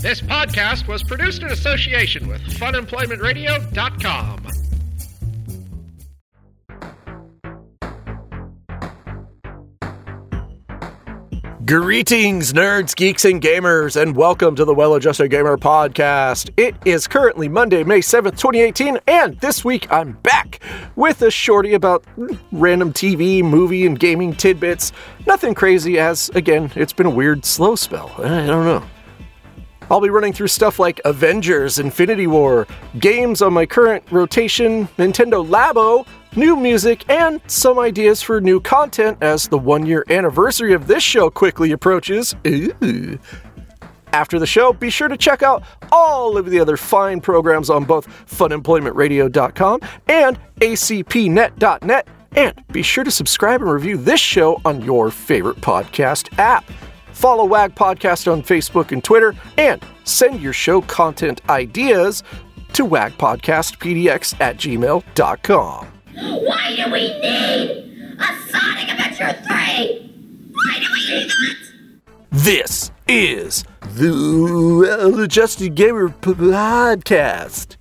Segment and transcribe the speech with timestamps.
[0.00, 4.46] This podcast was produced in association with funemploymentradio.com.
[11.66, 16.48] Greetings, nerds, geeks, and gamers, and welcome to the Well Adjusted Gamer Podcast.
[16.56, 20.60] It is currently Monday, May 7th, 2018, and this week I'm back
[20.96, 22.06] with a shorty about
[22.52, 24.92] random TV, movie, and gaming tidbits.
[25.26, 28.10] Nothing crazy, as, again, it's been a weird slow spell.
[28.16, 28.82] I don't know.
[29.90, 32.66] I'll be running through stuff like Avengers, Infinity War,
[33.00, 36.06] games on my current rotation, Nintendo Labo,
[36.36, 41.02] new music, and some ideas for new content as the one year anniversary of this
[41.02, 42.36] show quickly approaches.
[42.46, 43.18] Ooh.
[44.12, 47.84] After the show, be sure to check out all of the other fine programs on
[47.84, 52.08] both funemploymentradio.com and acpnet.net.
[52.36, 56.64] And be sure to subscribe and review this show on your favorite podcast app.
[57.20, 62.22] Follow WAG Podcast on Facebook and Twitter, and send your show content ideas
[62.72, 65.86] to wagpodcastpdx at gmail.com.
[66.14, 70.50] Why do we need a Sonic Adventure 3?
[70.50, 71.56] Why do we need that?
[72.30, 74.08] This is the
[74.90, 77.76] uh, Well Adjusted Gamer Podcast.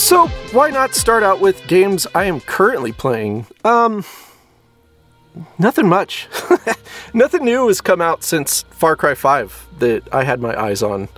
[0.00, 3.46] So, why not start out with games I am currently playing?
[3.64, 4.02] Um,
[5.58, 6.26] nothing much.
[7.14, 11.08] nothing new has come out since Far Cry 5 that I had my eyes on,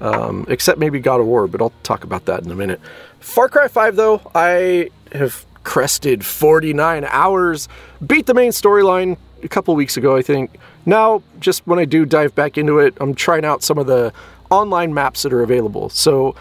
[0.00, 2.78] um, except maybe God of War, but I'll talk about that in a minute.
[3.20, 7.68] Far Cry 5, though, I have crested 49 hours,
[8.06, 10.58] beat the main storyline a couple weeks ago, I think.
[10.84, 14.12] Now, just when I do dive back into it, I'm trying out some of the
[14.50, 15.88] online maps that are available.
[15.88, 16.36] So,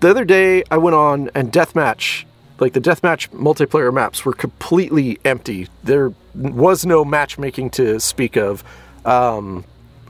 [0.00, 2.24] the other day I went on and deathmatch,
[2.58, 5.68] like the deathmatch multiplayer maps were completely empty.
[5.84, 8.62] There was no matchmaking to speak of.
[9.04, 9.64] Um,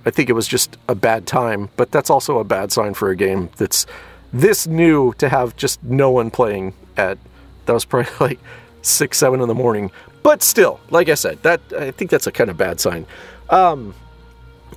[0.04, 3.10] I think it was just a bad time, but that's also a bad sign for
[3.10, 3.86] a game that's
[4.32, 7.18] this new to have just no one playing at
[7.66, 8.40] that was probably like
[8.82, 9.90] six, seven in the morning.
[10.22, 13.06] But still, like I said, that I think that's a kind of bad sign.
[13.50, 13.94] Um,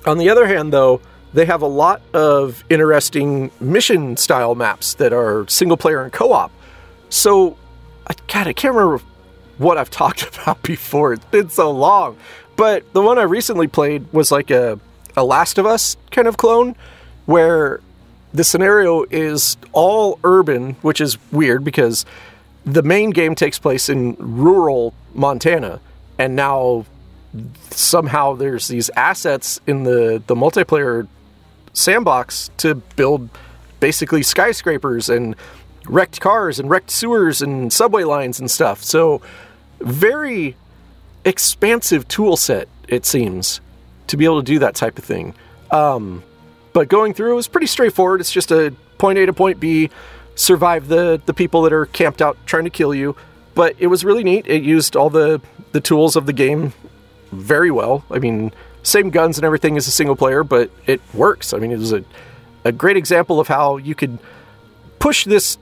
[0.06, 1.00] on the other hand, though,
[1.32, 6.32] they have a lot of interesting mission style maps that are single player and co
[6.32, 6.50] op.
[7.08, 7.56] So,
[8.28, 9.02] God, I can't remember
[9.58, 11.12] what I've talked about before.
[11.12, 12.16] It's been so long.
[12.56, 14.78] But the one I recently played was like a,
[15.16, 16.76] a Last of Us kind of clone
[17.26, 17.80] where
[18.34, 22.04] the scenario is all urban, which is weird because
[22.64, 25.80] the main game takes place in rural Montana.
[26.18, 26.84] And now
[27.70, 31.08] somehow there's these assets in the, the multiplayer
[31.72, 33.28] sandbox to build
[33.80, 35.34] basically skyscrapers and
[35.86, 38.82] wrecked cars and wrecked sewers and subway lines and stuff.
[38.82, 39.22] So,
[39.80, 40.56] very
[41.24, 43.60] expansive tool set, it seems,
[44.08, 45.34] to be able to do that type of thing.
[45.70, 46.22] Um,
[46.72, 48.20] but going through is pretty straightforward.
[48.20, 49.90] It's just a point A to point B,
[50.34, 53.16] survive the, the people that are camped out trying to kill you.
[53.54, 54.46] But it was really neat.
[54.46, 55.40] It used all the,
[55.72, 56.72] the tools of the game
[57.32, 58.04] very well.
[58.10, 58.52] I mean,
[58.82, 61.52] same guns and everything as a single player, but it works.
[61.52, 62.04] I mean, it was a,
[62.64, 64.18] a great example of how you could
[64.98, 65.58] push this.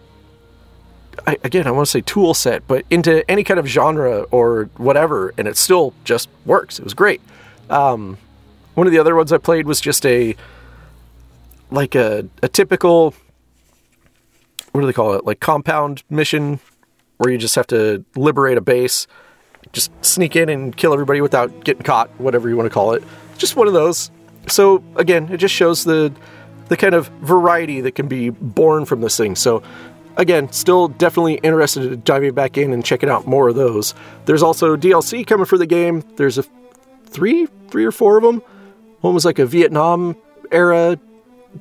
[1.26, 4.70] I, again, I want to say tool set, but into any kind of genre or
[4.76, 6.78] whatever, and it still just works.
[6.78, 7.20] It was great.
[7.68, 8.18] Um,
[8.74, 10.36] one of the other ones I played was just a
[11.70, 13.14] like a, a typical
[14.72, 15.24] what do they call it?
[15.24, 16.60] Like compound mission
[17.16, 19.06] where you just have to liberate a base
[19.72, 23.02] just sneak in and kill everybody without getting caught, whatever you want to call it.
[23.36, 24.10] Just one of those.
[24.48, 26.12] So again, it just shows the
[26.68, 29.34] the kind of variety that can be born from this thing.
[29.36, 29.62] So
[30.16, 33.94] again, still definitely interested in diving back in and checking out more of those.
[34.26, 36.02] There's also DLC coming for the game.
[36.16, 36.44] There's a
[37.06, 38.42] three, three or four of them.
[39.00, 40.16] One was like a Vietnam
[40.50, 40.98] era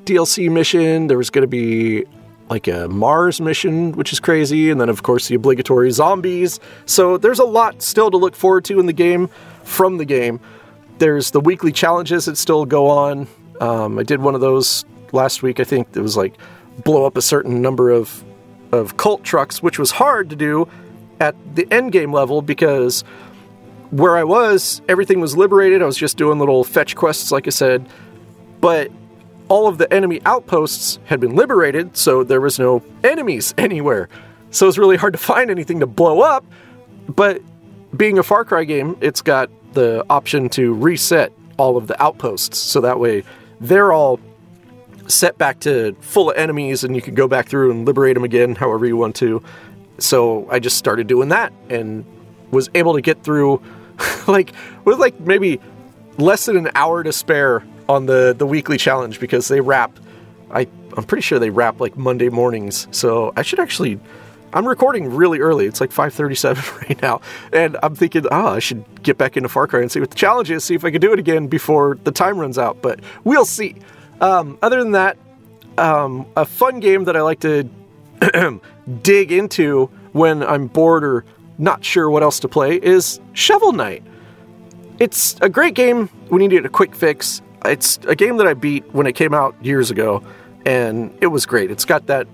[0.03, 1.07] DLC mission.
[1.07, 2.05] There was going to be
[2.49, 6.59] like a Mars mission, which is crazy, and then of course the obligatory zombies.
[6.85, 9.29] So there's a lot still to look forward to in the game
[9.63, 10.39] from the game.
[10.99, 13.27] There's the weekly challenges that still go on.
[13.59, 15.59] Um, I did one of those last week.
[15.59, 16.35] I think it was like
[16.83, 18.23] blow up a certain number of
[18.71, 20.67] of cult trucks, which was hard to do
[21.19, 23.03] at the end game level because
[23.91, 25.81] where I was, everything was liberated.
[25.81, 27.87] I was just doing little fetch quests, like I said,
[28.59, 28.91] but
[29.49, 34.09] all of the enemy outposts had been liberated, so there was no enemies anywhere.
[34.51, 36.45] So it was really hard to find anything to blow up.
[37.07, 37.41] but
[37.95, 42.57] being a Far Cry game, it's got the option to reset all of the outposts,
[42.57, 43.23] so that way
[43.61, 44.19] they're all
[45.07, 48.23] set back to full of enemies, and you can go back through and liberate them
[48.23, 49.41] again, however you want to.
[49.99, 52.05] So I just started doing that, and
[52.51, 53.61] was able to get through,
[54.27, 54.53] like
[54.83, 55.59] with like maybe
[56.17, 59.97] less than an hour to spare on the the weekly challenge because they wrap.
[60.51, 63.99] I I'm pretty sure they wrap like Monday mornings, so I should actually.
[64.53, 65.65] I'm recording really early.
[65.65, 69.67] It's like 5:37 right now, and I'm thinking, oh, I should get back into Far
[69.67, 71.97] Cry and see what the challenge is, see if I can do it again before
[72.03, 72.81] the time runs out.
[72.81, 73.75] But we'll see.
[74.21, 75.17] Um, other than that,
[75.77, 77.69] um, a fun game that I like to
[79.01, 81.25] dig into when I'm bored or
[81.57, 84.03] not sure what else to play is Shovel Knight.
[84.99, 87.41] It's a great game when you need a quick fix.
[87.65, 90.23] It's a game that I beat when it came out years ago,
[90.65, 91.71] and it was great.
[91.71, 92.27] It's got that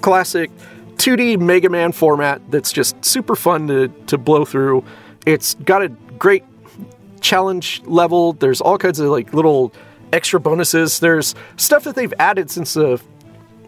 [0.00, 0.50] classic
[0.96, 4.84] 2D Mega Man format that's just super fun to, to blow through.
[5.26, 6.44] It's got a great
[7.20, 8.32] challenge level.
[8.32, 9.72] There's all kinds of like little
[10.12, 11.00] extra bonuses.
[11.00, 13.00] There's stuff that they've added since the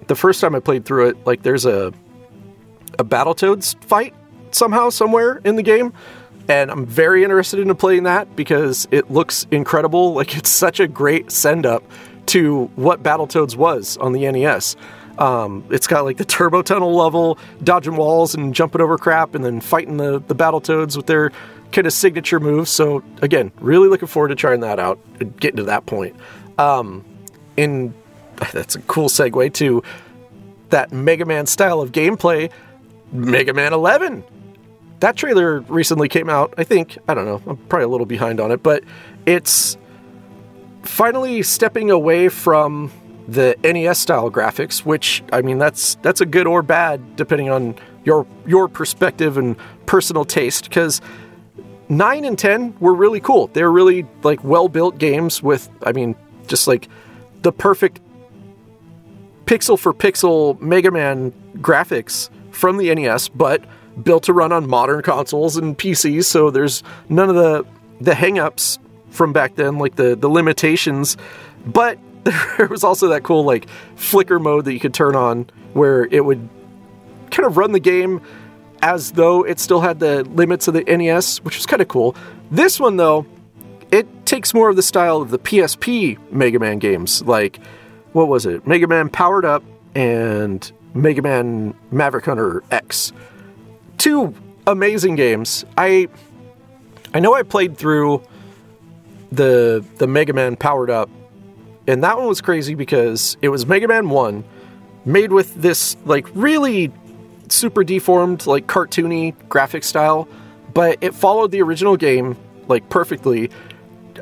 [0.07, 1.27] the first time I played through it.
[1.27, 1.93] Like there's a
[2.99, 4.15] a Battletoads fight
[4.51, 5.93] somehow somewhere in the game.
[6.51, 10.15] And I'm very interested in playing that because it looks incredible.
[10.21, 11.85] Like it's such a great send up
[12.27, 14.77] to what Battletoads was on the NES.
[15.19, 19.45] Um, it's got like the turbo tunnel level, dodging walls and jumping over crap, and
[19.45, 21.31] then fighting the the Battletoads with their
[21.71, 22.71] kind of signature moves.
[22.71, 26.17] So again, really looking forward to trying that out and getting to that point.
[26.59, 27.05] Um,
[27.57, 27.95] in
[28.53, 29.83] that's a cool segue to
[30.71, 32.51] that Mega Man style of gameplay.
[33.13, 34.25] Mega Man 11
[35.01, 36.55] that trailer recently came out.
[36.57, 37.43] I think I don't know.
[37.47, 38.85] I'm probably a little behind on it, but
[39.27, 39.77] it's
[40.83, 42.91] finally stepping away from
[43.27, 47.75] the NES style graphics, which I mean that's that's a good or bad depending on
[48.05, 49.57] your your perspective and
[49.87, 50.65] personal taste.
[50.65, 51.01] Because
[51.89, 53.49] nine and ten were really cool.
[53.49, 56.15] They're really like well built games with I mean
[56.47, 56.89] just like
[57.43, 58.01] the perfect
[59.47, 63.65] pixel for pixel Mega Man graphics from the NES, but
[64.03, 67.65] built to run on modern consoles and PCs, so there's none of the
[68.01, 68.79] the hangups
[69.11, 71.17] from back then, like the the limitations.
[71.67, 76.05] But there was also that cool like flicker mode that you could turn on where
[76.07, 76.49] it would
[77.31, 78.21] kind of run the game
[78.83, 82.17] as though it still had the limits of the NES, which was kind of cool.
[82.51, 83.27] This one though,
[83.91, 87.61] it takes more of the style of the PSP Mega Man games, like
[88.13, 88.67] what was it?
[88.67, 89.63] Mega Man Powered Up
[89.95, 93.13] and Mega Man Maverick Hunter X
[94.01, 94.35] two
[94.67, 95.65] amazing games.
[95.79, 96.09] I
[97.15, 98.23] I know I played through
[99.31, 101.09] the the Mega Man powered up,
[101.87, 104.43] and that one was crazy because it was Mega Man One,
[105.05, 106.91] made with this like really
[107.49, 110.27] super deformed, like cartoony graphic style,
[110.73, 112.37] but it followed the original game
[112.69, 113.51] like perfectly.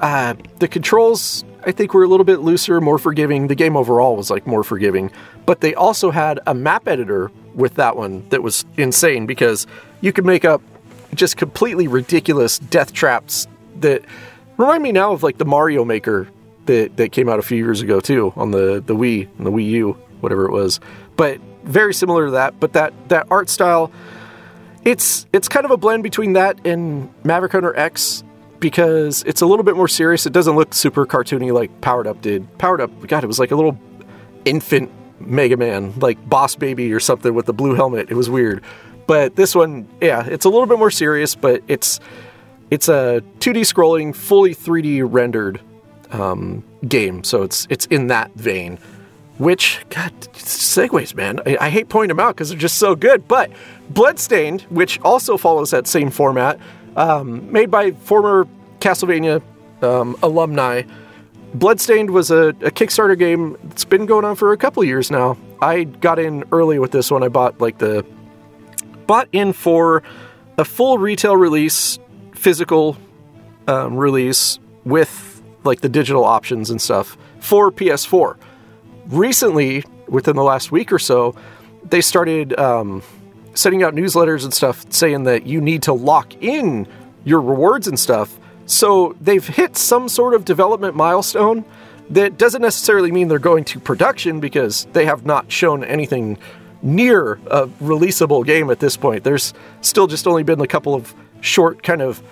[0.01, 3.49] Uh, the controls I think were a little bit looser, more forgiving.
[3.49, 5.11] The game overall was like more forgiving,
[5.47, 9.66] but they also had a map editor with that one that was insane because
[10.00, 10.62] you could make up
[11.14, 13.46] just completely ridiculous death traps
[13.81, 14.05] that
[14.56, 16.28] remind me now of like the Mario Maker
[16.66, 19.50] that, that came out a few years ago too on the, the Wii and the
[19.50, 20.81] Wii U, whatever it was.
[21.16, 23.90] But very similar to that, but that, that art style,
[24.84, 28.22] it's it's kind of a blend between that and Maverick Hunter X
[28.60, 30.24] because it's a little bit more serious.
[30.24, 32.46] It doesn't look super cartoony like Powered Up did.
[32.58, 33.79] Powered Up, God, it was like a little
[34.44, 38.10] infant Mega Man, like Boss Baby or something with the blue helmet.
[38.10, 38.63] It was weird.
[39.06, 42.01] But this one, yeah, it's a little bit more serious, but it's
[42.70, 45.60] it's a 2D scrolling, fully 3D rendered
[46.10, 47.25] um, game.
[47.25, 48.79] So it's it's in that vein.
[49.39, 51.39] Which, God, segues, man.
[51.46, 53.29] I, I hate pointing them out because they're just so good.
[53.29, 53.53] But
[53.89, 56.58] Bloodstained, which also follows that same format,
[56.96, 58.48] um, made by former
[58.81, 59.41] Castlevania
[59.81, 60.82] um, alumni,
[61.58, 63.56] Bloodstained was a, a, Kickstarter game.
[63.70, 65.36] It's been going on for a couple years now.
[65.60, 67.24] I got in early with this one.
[67.24, 68.06] I bought like the
[69.08, 70.05] bought in for
[70.56, 71.98] a full retail release,
[72.32, 72.96] physical
[73.67, 78.36] um, release with like the digital options and stuff for PS4.
[79.06, 81.34] Recently, within the last week or so,
[81.82, 83.03] they started um,
[83.55, 86.86] sending out newsletters and stuff saying that you need to lock in
[87.24, 88.38] your rewards and stuff
[88.69, 91.65] so they've hit some sort of development milestone
[92.10, 96.39] that doesn't necessarily mean they're going to production because they have not shown anything
[96.82, 99.25] near a releasable game at this point.
[99.25, 102.22] There's still just only been a couple of short kind of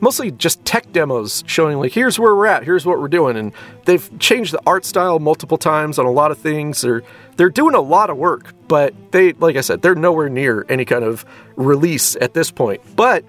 [0.00, 3.52] mostly just tech demos showing like here's where we're at, here's what we're doing, and
[3.84, 6.80] they've changed the art style multiple times on a lot of things.
[6.80, 7.02] They're
[7.36, 10.84] they're doing a lot of work, but they like I said, they're nowhere near any
[10.84, 11.24] kind of
[11.56, 12.80] release at this point.
[12.96, 13.24] But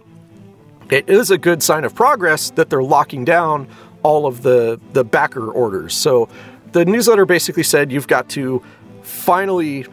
[0.90, 3.68] it is a good sign of progress that they're locking down
[4.04, 5.96] all of the the backer orders.
[5.96, 6.30] So
[6.72, 8.62] the newsletter basically said you've got to
[9.02, 9.86] finally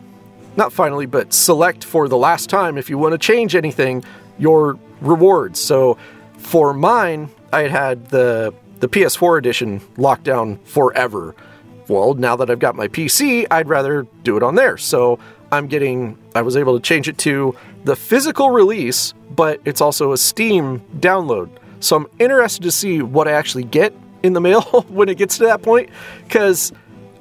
[0.57, 4.05] not finally, but select for the last time if you want to change anything
[4.39, 5.61] your rewards.
[5.61, 5.97] So
[6.37, 11.35] for mine, I had had the the PS4 edition locked down forever.
[11.89, 14.77] Well, now that I've got my PC, I'd rather do it on there.
[14.77, 15.19] So
[15.53, 20.13] I'm getting I was able to change it to the physical release, but it's also
[20.13, 21.51] a Steam download.
[21.81, 25.39] So I'm interested to see what I actually get in the mail when it gets
[25.39, 25.91] to that point
[26.29, 26.73] cuz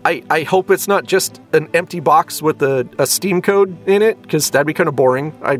[0.03, 4.01] I, I hope it's not just an empty box with a, a Steam code in
[4.01, 5.33] it because that'd be kind of boring.
[5.43, 5.59] I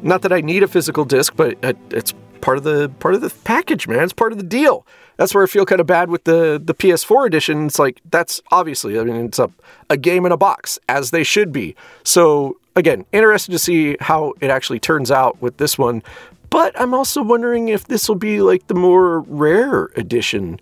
[0.00, 3.20] not that I need a physical disc, but it, it's part of the part of
[3.20, 4.04] the package, man.
[4.04, 4.86] It's part of the deal.
[5.16, 7.66] That's where I feel kind of bad with the the PS4 edition.
[7.66, 9.50] It's like that's obviously, I mean, it's a
[9.90, 11.74] a game in a box as they should be.
[12.04, 16.02] So again, interested to see how it actually turns out with this one.
[16.50, 20.60] But I'm also wondering if this will be like the more rare edition,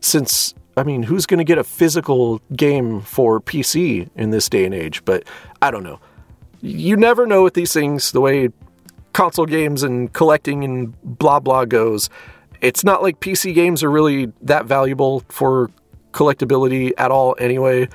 [0.00, 4.64] since I mean, who's going to get a physical game for PC in this day
[4.64, 5.04] and age?
[5.04, 5.24] But
[5.62, 6.00] I don't know.
[6.60, 8.12] You never know with these things.
[8.12, 8.50] The way
[9.12, 12.10] console games and collecting and blah blah goes.
[12.60, 15.70] It's not like PC games are really that valuable for
[16.12, 17.88] collectability at all anyway.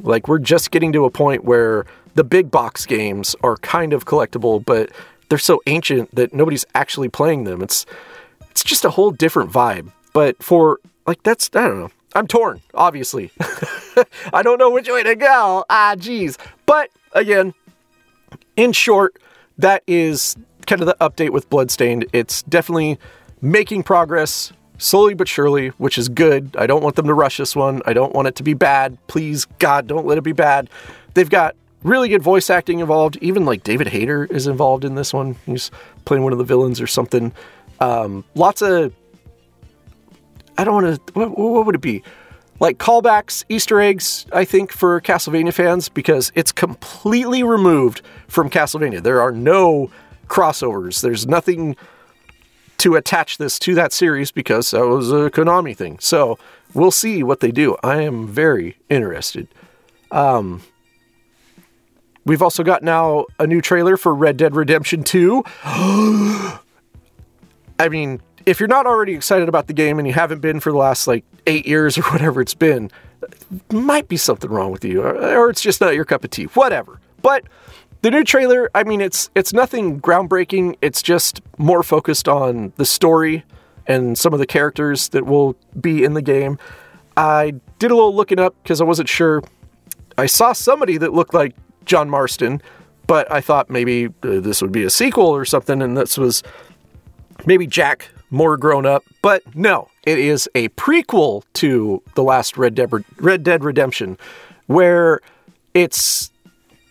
[0.00, 1.86] Like we're just getting to a point where
[2.16, 4.90] the big box games are kind of collectible, but
[5.28, 7.62] they're so ancient that nobody's actually playing them.
[7.62, 7.86] It's
[8.50, 9.92] it's just a whole different vibe.
[10.12, 11.90] But for like that's I don't know.
[12.14, 13.30] I'm torn, obviously.
[14.32, 15.66] I don't know which way to go.
[15.68, 16.38] Ah, geez.
[16.64, 17.52] But again,
[18.56, 19.18] in short,
[19.58, 20.34] that is
[20.66, 22.06] kind of the update with Bloodstained.
[22.14, 22.98] It's definitely
[23.42, 26.56] making progress slowly but surely, which is good.
[26.56, 27.82] I don't want them to rush this one.
[27.84, 28.96] I don't want it to be bad.
[29.08, 30.70] Please, God, don't let it be bad.
[31.12, 31.54] They've got
[31.86, 33.16] really good voice acting involved.
[33.22, 35.36] Even like David Hayter is involved in this one.
[35.46, 35.70] He's
[36.04, 37.32] playing one of the villains or something.
[37.80, 38.92] Um, lots of.
[40.58, 41.12] I don't want to.
[41.12, 42.02] What, what would it be?
[42.58, 49.02] Like callbacks, Easter eggs, I think, for Castlevania fans, because it's completely removed from Castlevania.
[49.02, 49.90] There are no
[50.26, 51.02] crossovers.
[51.02, 51.76] There's nothing
[52.78, 55.98] to attach this to that series because that was a Konami thing.
[55.98, 56.38] So
[56.72, 57.76] we'll see what they do.
[57.82, 59.48] I am very interested.
[60.10, 60.62] Um,
[62.26, 65.42] we've also got now a new trailer for Red Dead Redemption 2.
[67.78, 70.70] I mean, if you're not already excited about the game and you haven't been for
[70.70, 72.90] the last like eight years or whatever it's been,
[73.72, 76.44] might be something wrong with you, or it's just not your cup of tea.
[76.44, 77.00] Whatever.
[77.22, 77.44] But
[78.02, 80.76] the new trailer, I mean, it's it's nothing groundbreaking.
[80.82, 83.44] It's just more focused on the story
[83.86, 86.58] and some of the characters that will be in the game.
[87.16, 89.42] I did a little looking up because I wasn't sure.
[90.18, 91.54] I saw somebody that looked like
[91.86, 92.60] John Marston,
[93.06, 96.42] but I thought maybe uh, this would be a sequel or something, and this was
[97.46, 99.04] maybe Jack more grown up.
[99.22, 104.18] But no, it is a prequel to the last Red Dead, Red Dead Redemption,
[104.66, 105.20] where
[105.74, 106.30] it's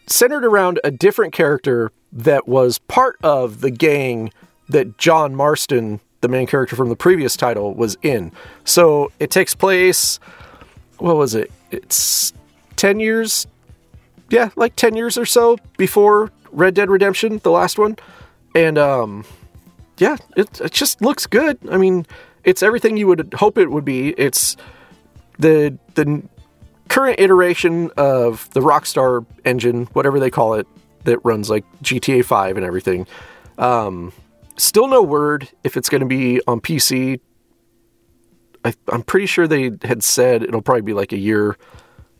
[0.07, 4.31] centered around a different character that was part of the gang
[4.69, 8.31] that John Marston, the main character from the previous title, was in.
[8.63, 10.19] So it takes place,
[10.97, 11.51] what was it?
[11.71, 12.33] It's
[12.77, 13.47] 10 years,
[14.29, 17.97] yeah, like 10 years or so before Red Dead Redemption, the last one.
[18.55, 19.25] And, um,
[19.97, 21.57] yeah, it, it just looks good.
[21.69, 22.05] I mean,
[22.43, 24.09] it's everything you would hope it would be.
[24.09, 24.55] It's
[25.39, 26.23] the the
[26.87, 30.67] current iteration of the Rockstar engine, whatever they call it,
[31.03, 33.07] that runs like GTA 5 and everything.
[33.57, 34.13] Um,
[34.57, 37.19] still no word if it's going to be on PC.
[38.63, 41.57] I, I'm pretty sure they had said it'll probably be like a year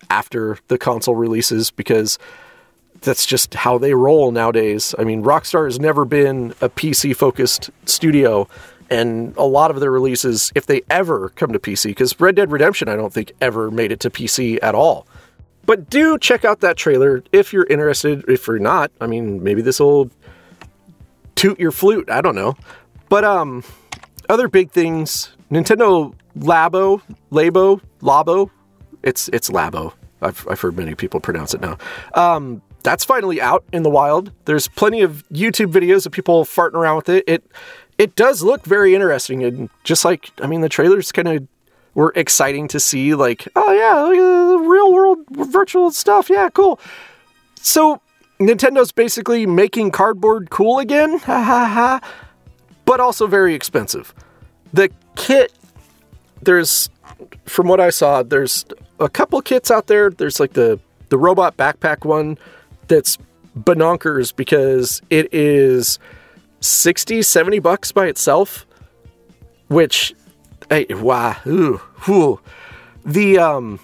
[0.10, 2.18] after the console releases because
[3.02, 4.96] that's just how they roll nowadays.
[4.98, 8.48] I mean, Rockstar has never been a PC focused studio
[8.90, 12.52] and a lot of their releases, if they ever come to PC, because Red Dead
[12.52, 15.08] Redemption, I don't think ever made it to PC at all.
[15.66, 18.24] But do check out that trailer if you're interested.
[18.28, 20.12] If you're not, I mean, maybe this will
[21.34, 22.10] toot your flute.
[22.10, 22.56] I don't know.
[23.10, 23.64] But um,
[24.30, 28.52] other big things: Nintendo Labo, Labo, Labo.
[29.06, 29.94] It's it's Labo.
[30.22, 31.78] I've I've heard many people pronounce it now.
[32.16, 34.32] Um, that's finally out in the wild.
[34.46, 37.24] There's plenty of YouTube videos of people farting around with it.
[37.28, 37.46] It
[37.98, 41.48] it does look very interesting and just like I mean the trailers kind of
[41.94, 44.10] were exciting to see like oh yeah
[44.68, 46.78] real world virtual stuff yeah cool
[47.62, 48.02] so
[48.38, 52.10] Nintendo's basically making cardboard cool again ha ha ha
[52.84, 54.14] but also very expensive
[54.74, 55.54] the kit
[56.42, 56.90] there's
[57.46, 58.66] from what I saw, there's
[59.00, 60.10] a couple kits out there.
[60.10, 62.38] There's like the the robot backpack one
[62.88, 63.18] that's
[63.58, 66.00] bonkers because it is
[66.60, 68.66] 60, 70 bucks by itself,
[69.68, 70.14] which
[70.70, 72.40] hey, wow, ooh, ooh.
[73.06, 73.80] The um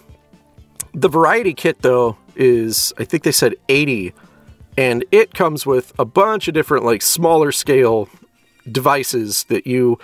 [0.93, 4.13] the variety kit though is I think they said 80
[4.77, 8.09] and it comes with a bunch of different like smaller scale
[8.69, 9.99] devices that you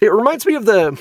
[0.00, 0.98] it reminds me of the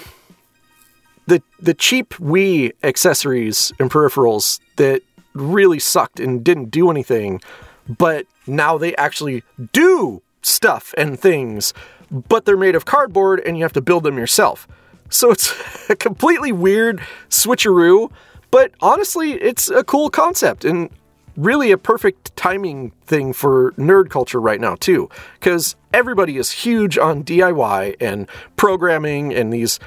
[1.27, 5.03] the the cheap Wii accessories and peripherals that
[5.34, 7.41] really sucked and didn't do anything,
[7.88, 11.74] but now they actually do stuff and things,
[12.10, 14.67] but they're made of cardboard and you have to build them yourself.
[15.10, 15.53] So it's
[15.89, 18.12] a completely weird switcheroo,
[18.50, 20.89] but honestly, it's a cool concept and
[21.36, 25.07] really a perfect timing thing for nerd culture right now too
[25.39, 29.79] because everybody is huge on DIY and programming and these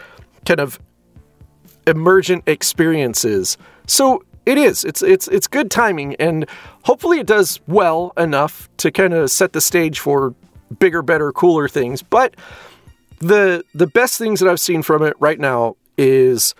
[0.47, 0.79] kind of
[1.91, 3.59] emergent experiences.
[3.87, 4.85] So it is.
[4.85, 6.47] It's it's it's good timing, and
[6.85, 10.35] hopefully it does well enough to kind of set the stage for
[10.79, 12.03] bigger, better, cooler things.
[12.03, 12.35] But
[13.19, 16.55] the the best things that I've seen from it right now is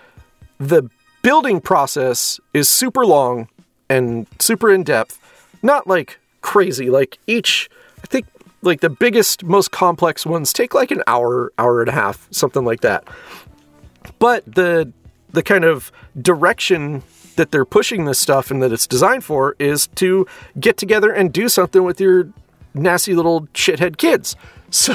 [0.59, 0.91] the
[1.23, 3.49] building process is super long
[3.89, 5.19] and super in depth.
[5.63, 6.91] Not like crazy.
[6.91, 7.71] Like each,
[8.03, 8.27] I think
[8.63, 12.65] like the biggest, most complex ones take like an hour, hour and a half, something
[12.65, 13.05] like that.
[14.19, 14.93] But the
[15.33, 17.03] the kind of direction
[17.37, 20.27] that they're pushing this stuff and that it's designed for is to
[20.59, 22.29] get together and do something with your
[22.75, 24.37] nasty little shithead kids.
[24.73, 24.95] So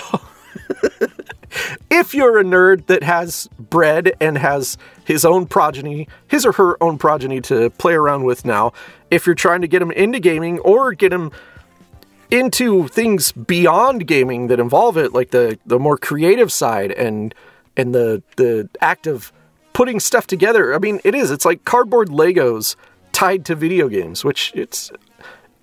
[1.91, 6.81] if you're a nerd that has bread and has his own progeny, his or her
[6.81, 8.73] own progeny to play around with now,
[9.11, 11.31] if you're trying to get them into gaming or get them
[12.31, 17.35] into things beyond gaming that involve it, like the the more creative side and
[17.77, 19.31] and the the act of
[19.75, 20.73] putting stuff together.
[20.73, 21.29] I mean, it is.
[21.29, 22.77] It's like cardboard Legos
[23.11, 24.89] tied to video games, which it's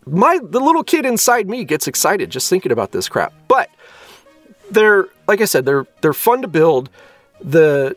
[0.07, 3.33] my the little kid inside me gets excited just thinking about this crap.
[3.49, 3.71] But
[4.71, 6.91] they're like I said, they're they're fun to build.
[7.41, 7.97] The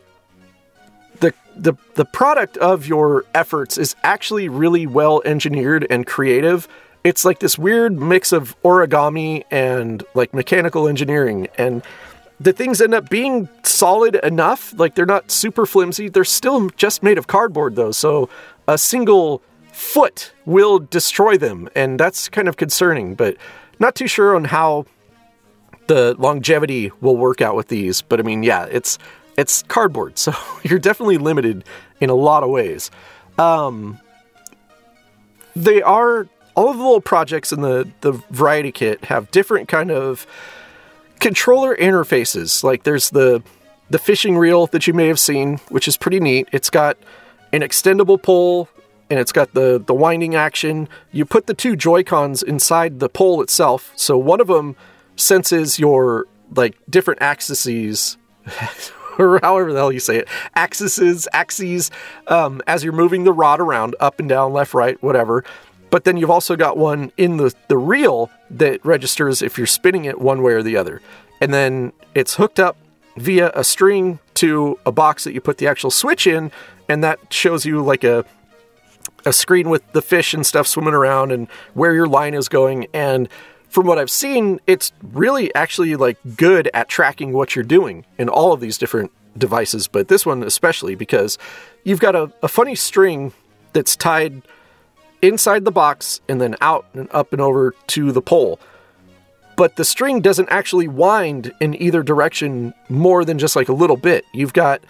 [1.20, 6.66] the the the product of your efforts is actually really well engineered and creative.
[7.04, 11.82] It's like this weird mix of origami and like mechanical engineering and
[12.38, 14.74] the things end up being solid enough.
[14.78, 16.08] Like they're not super flimsy.
[16.08, 17.92] They're still just made of cardboard though.
[17.92, 18.28] So
[18.68, 21.68] a single foot will destroy them.
[21.74, 23.36] And that's kind of concerning, but
[23.78, 24.86] not too sure on how
[25.86, 28.02] the longevity will work out with these.
[28.02, 28.98] But I mean, yeah, it's,
[29.36, 30.18] it's cardboard.
[30.18, 31.64] So you're definitely limited
[32.00, 32.90] in a lot of ways.
[33.38, 34.00] Um,
[35.54, 39.90] they are all of the little projects in the, the variety kit have different kind
[39.90, 40.26] of
[41.20, 42.62] controller interfaces.
[42.62, 43.42] Like there's the
[43.88, 46.48] the fishing reel that you may have seen, which is pretty neat.
[46.52, 46.98] It's got
[47.52, 48.68] an extendable pole
[49.08, 50.88] and it's got the the winding action.
[51.12, 53.92] You put the two Joy-Cons inside the pole itself.
[53.96, 54.76] So one of them
[55.16, 58.16] senses your like different axes
[59.18, 61.90] or however the hell you say it, axes, axes,
[62.28, 65.44] um, as you're moving the rod around, up and down, left, right, whatever.
[65.96, 70.04] But then you've also got one in the, the reel that registers if you're spinning
[70.04, 71.00] it one way or the other.
[71.40, 72.76] And then it's hooked up
[73.16, 76.52] via a string to a box that you put the actual switch in,
[76.86, 78.26] and that shows you like a
[79.24, 82.88] a screen with the fish and stuff swimming around and where your line is going.
[82.92, 83.26] And
[83.70, 88.28] from what I've seen, it's really actually like good at tracking what you're doing in
[88.28, 91.38] all of these different devices, but this one especially because
[91.84, 93.32] you've got a, a funny string
[93.72, 94.42] that's tied
[95.22, 98.60] inside the box and then out and up and over to the pole.
[99.56, 103.96] But the string doesn't actually wind in either direction more than just like a little
[103.96, 104.24] bit.
[104.34, 104.82] You've got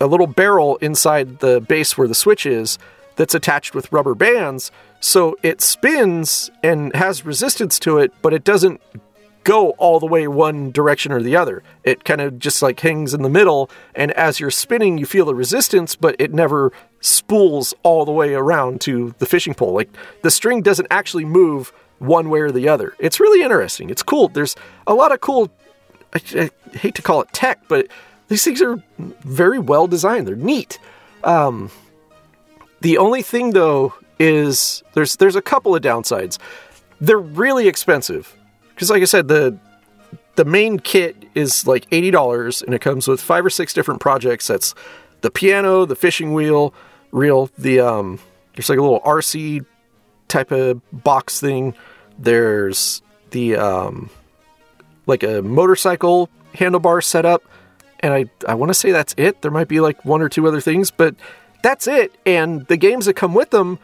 [0.00, 2.78] a little barrel inside the base where the switch is
[3.14, 4.70] that's attached with rubber bands.
[5.00, 8.80] So it spins and has resistance to it, but it doesn't
[9.44, 11.62] go all the way one direction or the other.
[11.84, 15.24] It kind of just like hangs in the middle, and as you're spinning, you feel
[15.24, 16.72] the resistance, but it never
[17.06, 19.72] spools all the way around to the fishing pole.
[19.72, 19.90] Like
[20.22, 22.94] the string doesn't actually move one way or the other.
[22.98, 23.90] It's really interesting.
[23.90, 24.28] It's cool.
[24.28, 25.50] There's a lot of cool,
[26.14, 27.88] I, I hate to call it tech, but
[28.28, 30.26] these things are very well designed.
[30.26, 30.78] They're neat.
[31.24, 31.70] Um,
[32.80, 36.38] the only thing though is there's there's a couple of downsides.
[37.00, 38.34] They're really expensive
[38.74, 39.58] because like I said, the
[40.36, 44.00] the main kit is like eighty dollars, and it comes with five or six different
[44.00, 44.46] projects.
[44.46, 44.74] That's
[45.22, 46.74] the piano, the fishing wheel,
[47.10, 48.18] reel, the um,
[48.54, 49.64] there's like a little RC
[50.28, 51.74] type of box thing.
[52.18, 54.10] There's the um,
[55.06, 57.42] like a motorcycle handlebar setup,
[58.00, 59.42] and I, I want to say that's it.
[59.42, 61.14] There might be like one or two other things, but
[61.62, 62.14] that's it.
[62.24, 63.78] And the games that come with them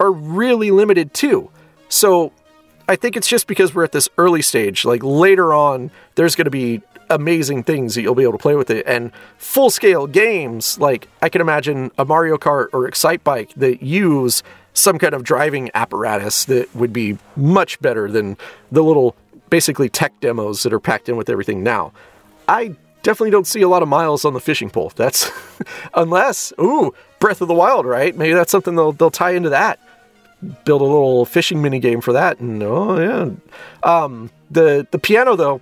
[0.00, 1.50] are really limited too.
[1.88, 2.32] So
[2.88, 4.84] I think it's just because we're at this early stage.
[4.84, 8.54] Like later on, there's going to be amazing things that you'll be able to play
[8.54, 10.78] with it and full scale games.
[10.78, 14.42] Like I can imagine a Mario Kart or Excite Bike that use
[14.72, 18.36] some kind of driving apparatus that would be much better than
[18.70, 19.16] the little
[19.50, 21.92] basically tech demos that are packed in with everything now.
[22.46, 24.92] I definitely don't see a lot of miles on the fishing pole.
[24.94, 25.30] That's
[25.94, 28.16] unless, ooh, Breath of the Wild, right?
[28.16, 29.80] Maybe that's something they'll they'll tie into that.
[30.64, 33.30] Build a little fishing mini game for that, and oh yeah.
[33.82, 35.60] Um, the the piano though,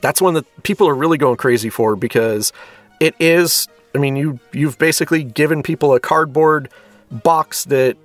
[0.00, 2.52] that's one that people are really going crazy for because
[3.00, 3.68] it is.
[3.94, 6.68] I mean, you you've basically given people a cardboard
[7.10, 7.96] box that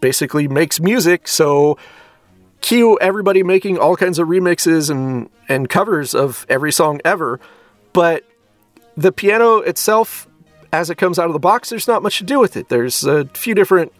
[0.00, 1.78] basically makes music, so
[2.60, 7.40] cue everybody making all kinds of remixes and and covers of every song ever
[7.92, 8.24] but
[8.96, 10.26] the piano itself,
[10.72, 12.68] as it comes out of the box, there's not much to do with it.
[12.68, 13.92] There's a few different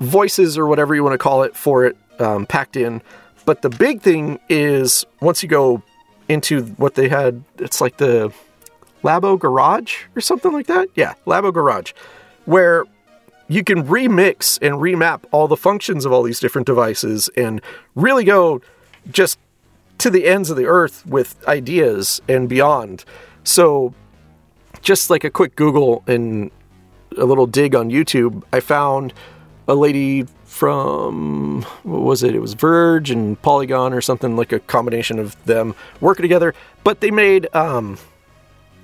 [0.00, 3.02] voices or whatever you want to call it for it um, packed in.
[3.44, 5.82] But the big thing is once you go
[6.28, 8.32] into what they had, it's like the
[9.02, 10.88] Labo Garage or something like that.
[10.94, 11.92] Yeah, Labo Garage,
[12.46, 12.84] where
[13.48, 17.60] you can remix and remap all the functions of all these different devices and
[17.94, 18.62] really go
[19.10, 19.38] just
[19.98, 23.04] to the ends of the earth with ideas and beyond.
[23.44, 23.94] So,
[24.80, 26.50] just like a quick Google and
[27.16, 29.12] a little dig on YouTube, I found
[29.68, 32.32] a lady from what was it?
[32.32, 36.54] It was Verge and Polygon or something like a combination of them working together.
[36.84, 37.98] But they made um,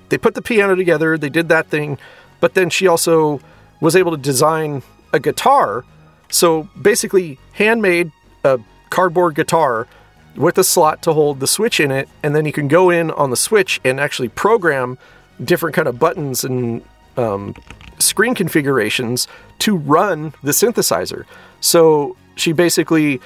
[0.09, 1.17] they put the piano together.
[1.17, 1.97] They did that thing,
[2.41, 3.39] but then she also
[3.79, 5.85] was able to design a guitar.
[6.27, 8.11] So basically, handmade
[8.43, 9.87] a cardboard guitar
[10.35, 13.11] with a slot to hold the switch in it, and then you can go in
[13.11, 14.97] on the switch and actually program
[15.41, 16.83] different kind of buttons and
[17.15, 17.55] um,
[18.01, 19.27] screen configurations
[19.59, 21.25] to run the synthesizer.
[21.59, 23.21] So she basically,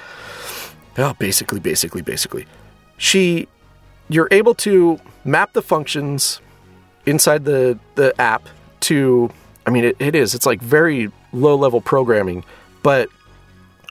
[0.97, 2.45] well, basically, basically, basically,
[2.97, 3.47] she,
[4.09, 6.41] you're able to map the functions
[7.05, 8.47] inside the the app
[8.81, 9.29] to.
[9.67, 10.35] I mean, it, it is.
[10.35, 12.45] It's like very low level programming,
[12.83, 13.09] but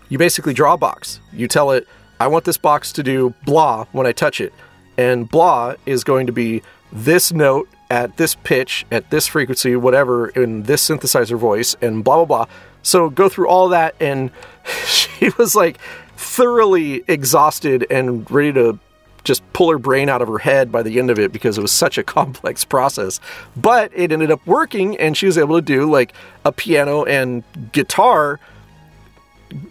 [0.09, 1.19] you basically draw a box.
[1.33, 1.89] You tell it
[2.21, 4.53] I want this box to do blah when I touch it.
[4.97, 10.29] And blah is going to be this note at this pitch, at this frequency, whatever,
[10.29, 12.55] in this synthesizer voice, and blah, blah, blah.
[12.83, 14.31] So go through all that, and
[14.87, 15.79] she was like
[16.17, 18.79] thoroughly exhausted and ready to
[19.25, 21.63] just pull her brain out of her head by the end of it because it
[21.63, 23.21] was such a complex process.
[23.57, 26.13] But it ended up working, and she was able to do like
[26.45, 27.43] a piano and
[27.73, 28.39] guitar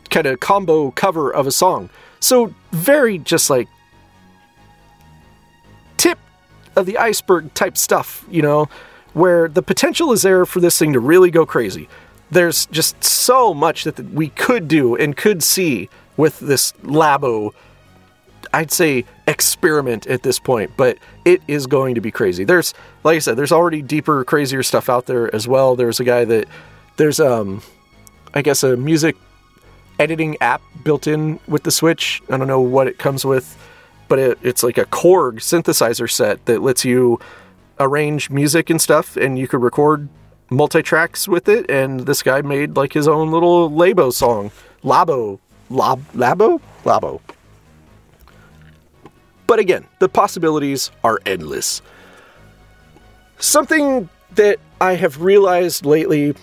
[0.09, 1.89] kind of combo cover of a song.
[2.19, 3.67] So, very just like
[5.97, 6.17] tip
[6.75, 8.67] of the iceberg type stuff, you know,
[9.13, 11.87] where the potential is there for this thing to really go crazy.
[12.31, 17.51] There's just so much that we could do and could see with this Labo,
[18.53, 22.43] I'd say, experiment at this point, but it is going to be crazy.
[22.43, 25.75] There's, like I said, there's already deeper, crazier stuff out there as well.
[25.75, 26.47] There's a guy that,
[26.97, 27.61] there's, um,
[28.33, 29.15] I guess, a music
[29.99, 32.21] editing app built in with the Switch.
[32.29, 33.57] I don't know what it comes with,
[34.07, 37.19] but it, it's like a Korg synthesizer set that lets you
[37.79, 40.09] arrange music and stuff, and you could record
[40.49, 41.69] multi tracks with it.
[41.69, 44.51] And this guy made like his own little Labo song,
[44.83, 45.39] Labo,
[45.69, 47.21] Lab, Labo, Labo.
[49.47, 51.81] But again, the possibilities are endless.
[53.39, 56.33] Something that I have realized lately,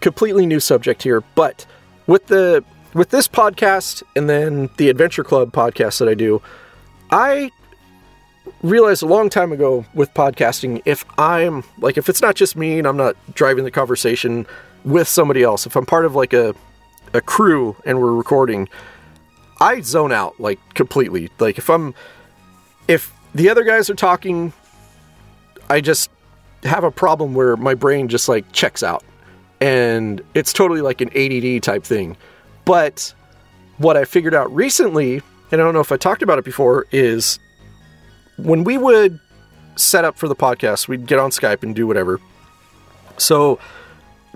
[0.00, 1.66] completely new subject here, but
[2.06, 6.40] with the with this podcast and then the Adventure Club podcast that I do,
[7.14, 7.52] I
[8.64, 12.76] realized a long time ago with podcasting if I'm like if it's not just me
[12.76, 14.48] and I'm not driving the conversation
[14.84, 16.56] with somebody else, if I'm part of like a
[17.12, 18.68] a crew and we're recording,
[19.60, 21.30] I zone out like completely.
[21.38, 21.94] Like if I'm
[22.88, 24.52] if the other guys are talking,
[25.70, 26.10] I just
[26.64, 29.04] have a problem where my brain just like checks out.
[29.60, 32.16] And it's totally like an ADD type thing.
[32.64, 33.14] But
[33.78, 35.22] what I figured out recently,
[35.54, 37.38] and I don't know if I talked about it before, is
[38.36, 39.20] when we would
[39.76, 42.20] set up for the podcast, we'd get on Skype and do whatever.
[43.18, 43.60] So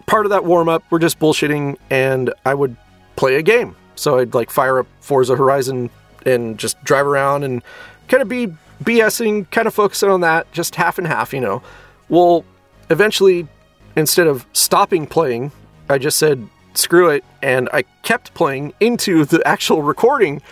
[0.07, 2.76] part of that warm up, we're just bullshitting, and I would
[3.16, 3.74] play a game.
[3.96, 5.90] So I'd like fire up Forza Horizon
[6.24, 7.62] and just drive around and
[8.07, 8.46] kind of be
[8.85, 11.62] BSing, kind of focusing on that, just half and half, you know.
[12.09, 12.44] Well,
[12.90, 13.48] eventually,
[13.96, 15.50] instead of stopping playing,
[15.88, 20.42] I just said, screw it, and I kept playing into the actual recording.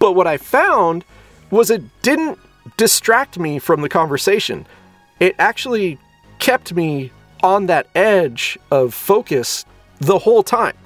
[0.00, 1.04] But what I found
[1.50, 2.38] was it didn't
[2.76, 4.66] distract me from the conversation.
[5.20, 5.98] it actually
[6.38, 9.66] kept me on that edge of focus
[9.98, 10.76] the whole time.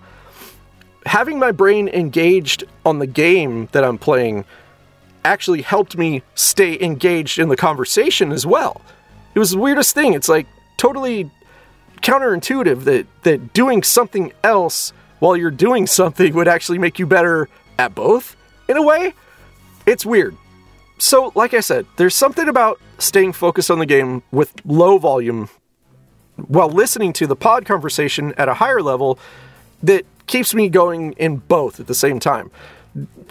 [1.06, 4.44] Having my brain engaged on the game that I'm playing
[5.24, 8.80] actually helped me stay engaged in the conversation as well.
[9.36, 10.14] It was the weirdest thing.
[10.14, 11.30] It's like totally
[12.02, 17.48] counterintuitive that that doing something else while you're doing something would actually make you better
[17.78, 18.36] at both
[18.68, 19.14] in a way.
[19.86, 20.36] It's weird.
[20.98, 25.48] So, like I said, there's something about staying focused on the game with low volume
[26.36, 29.18] while listening to the pod conversation at a higher level
[29.82, 32.50] that keeps me going in both at the same time.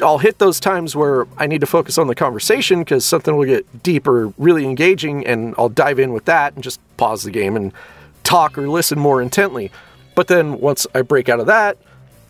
[0.02, 3.46] I'll hit those times where I need to focus on the conversation because something will
[3.46, 7.56] get deeper, really engaging, and I'll dive in with that and just pause the game
[7.56, 7.72] and
[8.24, 9.72] talk or listen more intently.
[10.15, 11.78] But then once I break out of that,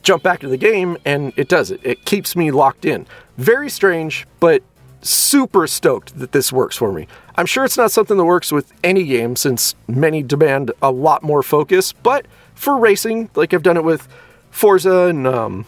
[0.04, 1.80] jump back to the game, and it does it.
[1.84, 3.08] It keeps me locked in.
[3.38, 4.62] Very strange, but
[5.02, 7.08] super stoked that this works for me.
[7.36, 11.24] I'm sure it's not something that works with any game since many demand a lot
[11.24, 14.08] more focus, but for racing, like I've done it with
[14.52, 15.66] Forza and um,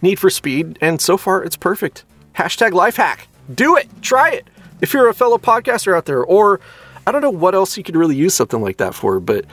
[0.00, 2.04] Need for Speed, and so far it's perfect.
[2.36, 3.28] Hashtag life hack.
[3.52, 3.88] Do it.
[4.02, 4.46] Try it.
[4.80, 6.60] If you're a fellow podcaster out there, or
[7.06, 9.44] I don't know what else you could really use something like that for, but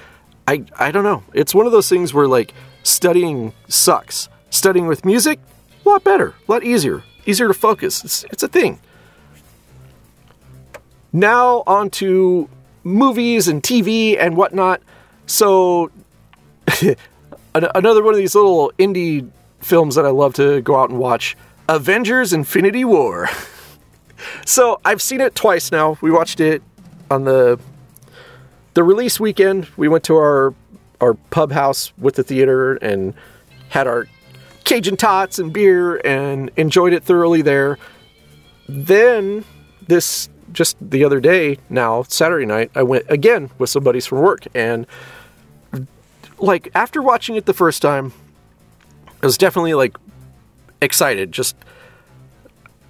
[0.48, 1.24] I I don't know.
[1.34, 2.54] It's one of those things where like
[2.86, 4.30] studying sucks.
[4.50, 5.40] Studying with music,
[5.86, 8.06] a lot better, a lot easier, easier to focus.
[8.06, 8.80] It's it's a thing.
[11.12, 12.48] Now on to
[12.84, 14.82] movies and TV and whatnot.
[15.26, 15.92] So
[17.56, 21.36] another one of these little indie films that I love to go out and watch
[21.68, 23.28] Avengers Infinity War.
[24.46, 25.98] so I've seen it twice now.
[26.02, 26.62] We watched it
[27.12, 27.60] on the
[28.74, 29.68] the release weekend.
[29.76, 30.54] We went to our
[31.06, 33.14] our pub house with the theater and
[33.70, 34.08] had our
[34.64, 37.78] Cajun tots and beer and enjoyed it thoroughly there.
[38.68, 39.46] Then
[39.88, 44.22] this just the other day now Saturday night I went again with some buddies from
[44.22, 44.88] work and
[46.40, 48.14] like after watching it the first time
[49.22, 49.98] I was definitely like
[50.82, 51.56] excited just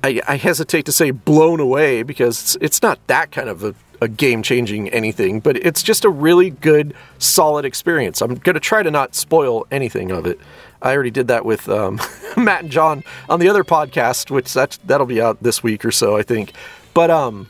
[0.03, 3.73] I, I hesitate to say blown away because it's, it's not that kind of a,
[4.01, 8.21] a game changing anything, but it's just a really good, solid experience.
[8.21, 10.39] I'm going to try to not spoil anything of it.
[10.81, 11.99] I already did that with um,
[12.37, 15.91] Matt and John on the other podcast, which that that'll be out this week or
[15.91, 16.53] so, I think.
[16.93, 17.47] But um,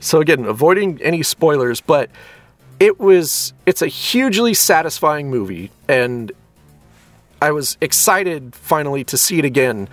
[0.00, 2.10] so again, avoiding any spoilers, but
[2.80, 6.32] it was it's a hugely satisfying movie, and
[7.42, 9.88] I was excited finally to see it again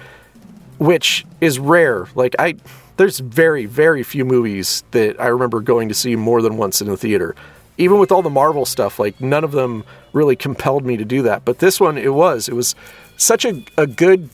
[0.78, 2.08] which is rare.
[2.16, 2.56] Like I
[2.98, 6.88] there's very very few movies that I remember going to see more than once in
[6.88, 7.36] the theater.
[7.78, 11.22] Even with all the Marvel stuff, like none of them really compelled me to do
[11.24, 11.44] that.
[11.44, 12.48] But this one it was.
[12.48, 12.76] It was
[13.18, 14.30] such a, a good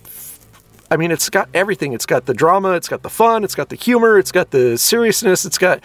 [0.91, 1.93] I mean, it's got everything.
[1.93, 4.77] It's got the drama, it's got the fun, it's got the humor, it's got the
[4.77, 5.81] seriousness, it's got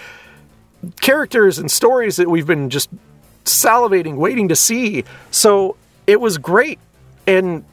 [1.00, 2.90] characters and stories that we've been just
[3.44, 5.04] salivating, waiting to see.
[5.30, 5.76] So
[6.08, 6.80] it was great.
[7.26, 7.64] And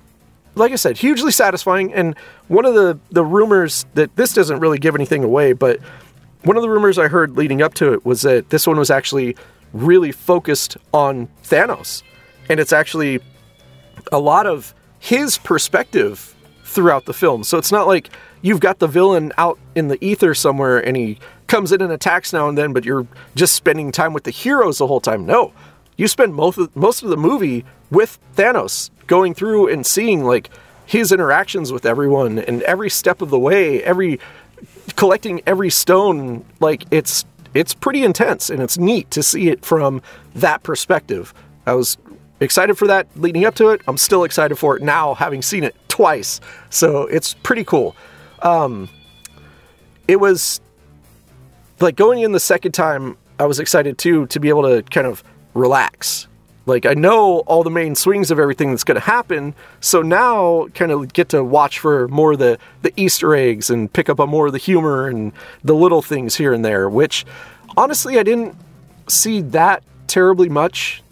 [0.55, 1.93] like I said, hugely satisfying.
[1.93, 5.79] And one of the, the rumors that this doesn't really give anything away, but
[6.43, 8.91] one of the rumors I heard leading up to it was that this one was
[8.91, 9.35] actually
[9.71, 12.03] really focused on Thanos.
[12.49, 13.19] And it's actually
[14.11, 17.43] a lot of his perspective throughout the film.
[17.43, 18.09] So it's not like
[18.41, 22.33] you've got the villain out in the ether somewhere and he comes in and attacks
[22.33, 25.25] now and then, but you're just spending time with the heroes the whole time.
[25.25, 25.53] No.
[25.97, 27.63] You spend most of, most of the movie
[27.93, 30.49] with Thanos going through and seeing like
[30.85, 34.19] his interactions with everyone and every step of the way, every
[34.95, 40.01] collecting every stone, like it's it's pretty intense and it's neat to see it from
[40.35, 41.33] that perspective.
[41.65, 41.97] I was
[42.39, 43.81] excited for that leading up to it.
[43.87, 46.41] I'm still excited for it now, having seen it twice.
[46.69, 47.95] So it's pretty cool.
[48.41, 48.89] Um,
[50.07, 50.59] it was
[51.79, 53.17] like going in the second time.
[53.39, 56.27] I was excited too to be able to kind of relax
[56.65, 60.67] like I know all the main swings of everything that's going to happen, so now
[60.73, 64.19] kind of get to watch for more of the the Easter eggs and pick up
[64.19, 66.89] on more of the humor and the little things here and there.
[66.89, 67.25] Which
[67.75, 68.55] honestly, I didn't
[69.07, 71.03] see that terribly much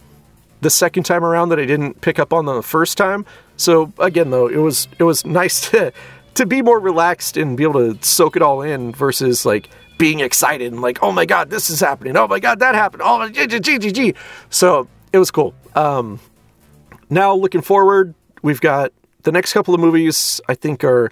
[0.62, 3.26] the second time around that I didn't pick up on the first time.
[3.56, 5.92] So again, though, it was it was nice to
[6.34, 10.20] to be more relaxed and be able to soak it all in versus like being
[10.20, 12.16] excited and like, oh my god, this is happening.
[12.16, 13.02] Oh my god, that happened.
[13.04, 14.14] Oh, gee, gee, gee, gee.
[14.48, 15.54] So it was cool.
[15.74, 16.20] Um,
[17.10, 20.40] now looking forward, we've got the next couple of movies.
[20.48, 21.10] I think are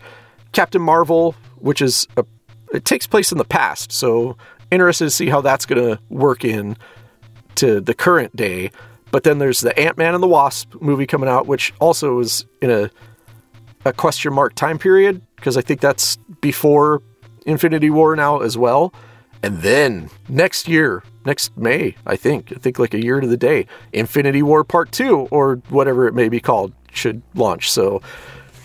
[0.52, 2.24] Captain Marvel, which is a,
[2.72, 4.36] it takes place in the past, so
[4.70, 6.76] interested to see how that's going to work in
[7.56, 8.70] to the current day.
[9.10, 12.46] But then there's the Ant Man and the Wasp movie coming out, which also is
[12.62, 12.90] in a
[13.84, 17.02] a question mark time period because I think that's before
[17.46, 18.92] Infinity War now as well.
[19.42, 23.36] And then next year, next May, I think, I think like a year to the
[23.36, 27.70] day, Infinity War Part 2 or whatever it may be called should launch.
[27.70, 28.02] So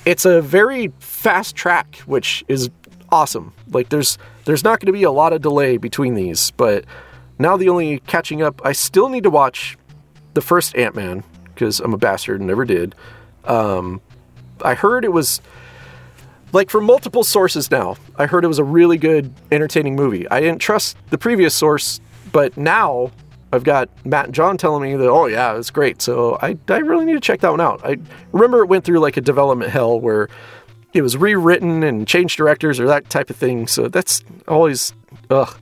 [0.06, 2.70] it's a very fast track, which is
[3.10, 3.54] awesome.
[3.70, 6.86] Like there's there's not going to be a lot of delay between these, but
[7.40, 9.78] now the only catching up, I still need to watch
[10.34, 12.96] the first Ant Man because I'm a bastard and never did.
[13.46, 14.02] Um,
[14.62, 15.42] I heard it was
[16.56, 17.98] like from multiple sources now.
[18.16, 20.28] I heard it was a really good, entertaining movie.
[20.30, 22.00] I didn't trust the previous source,
[22.32, 23.12] but now
[23.52, 26.02] I've got Matt and John telling me that, oh yeah, it's great.
[26.02, 27.82] So I, I really need to check that one out.
[27.86, 27.98] I
[28.32, 30.30] remember it went through like a development hell where
[30.94, 33.68] it was rewritten and changed directors or that type of thing.
[33.68, 34.94] So that's always,
[35.30, 35.54] ugh,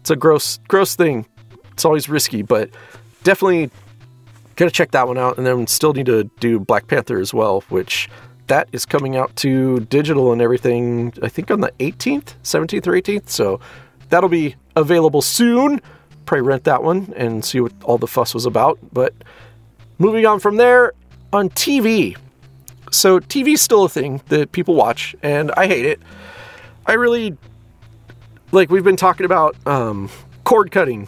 [0.00, 1.26] it's a gross, gross thing.
[1.72, 2.70] It's always risky, but
[3.24, 3.70] definitely
[4.56, 5.36] gotta check that one out.
[5.36, 8.08] And then still need to do Black Panther as well, which
[8.50, 12.92] that is coming out to digital and everything, I think on the 18th, 17th or
[12.92, 13.28] 18th.
[13.28, 13.60] So
[14.08, 15.80] that'll be available soon.
[16.26, 18.78] Probably rent that one and see what all the fuss was about.
[18.92, 19.14] But
[19.98, 20.94] moving on from there,
[21.32, 22.16] on TV.
[22.90, 26.00] So TV's still a thing that people watch, and I hate it.
[26.86, 27.36] I really
[28.50, 30.10] like we've been talking about um,
[30.42, 31.06] cord cutting.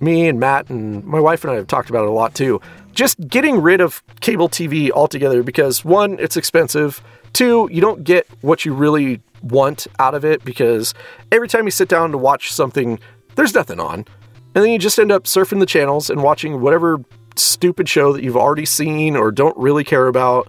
[0.00, 2.60] Me and Matt and my wife and I have talked about it a lot too.
[2.94, 7.02] Just getting rid of cable TV altogether because one, it's expensive.
[7.32, 10.94] Two, you don't get what you really want out of it because
[11.30, 12.98] every time you sit down to watch something,
[13.34, 14.06] there's nothing on.
[14.54, 17.00] And then you just end up surfing the channels and watching whatever
[17.36, 20.48] stupid show that you've already seen or don't really care about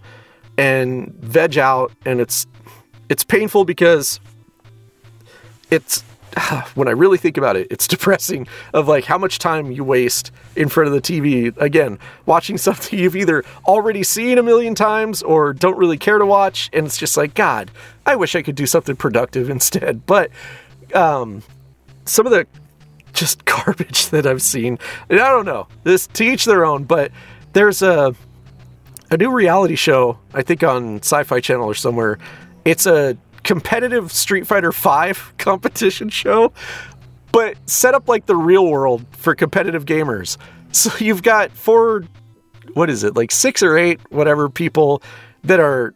[0.57, 2.45] and veg out and it's
[3.09, 4.19] it's painful because
[5.71, 6.03] it's
[6.75, 10.31] when I really think about it, it's depressing of like how much time you waste
[10.55, 11.55] in front of the TV.
[11.57, 16.25] Again, watching something you've either already seen a million times or don't really care to
[16.25, 17.71] watch, and it's just like God,
[18.05, 20.05] I wish I could do something productive instead.
[20.05, 20.31] But
[20.93, 21.43] um,
[22.05, 22.47] some of the
[23.13, 24.77] just garbage that I've seen,
[25.09, 25.67] and I don't know.
[25.83, 27.11] This to each their own, but
[27.53, 28.13] there's a
[29.11, 32.17] a new reality show I think on Sci-Fi Channel or somewhere.
[32.65, 36.51] It's a competitive Street Fighter V competition show,
[37.31, 40.37] but set up like the real world for competitive gamers.
[40.73, 42.03] So you've got four,
[42.73, 45.01] what is it, like six or eight, whatever people
[45.45, 45.93] that are,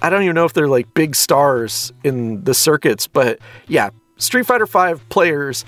[0.00, 4.46] I don't even know if they're like big stars in the circuits, but yeah, Street
[4.46, 5.64] Fighter V players,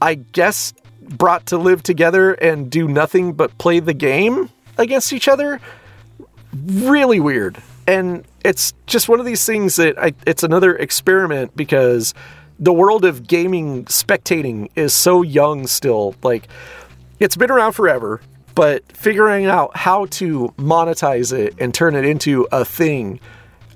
[0.00, 5.26] I guess, brought to live together and do nothing but play the game against each
[5.26, 5.60] other.
[6.52, 7.60] Really weird.
[7.86, 12.14] And it's just one of these things that I, it's another experiment because
[12.58, 16.14] the world of gaming spectating is so young still.
[16.22, 16.48] Like,
[17.20, 18.20] it's been around forever,
[18.54, 23.20] but figuring out how to monetize it and turn it into a thing,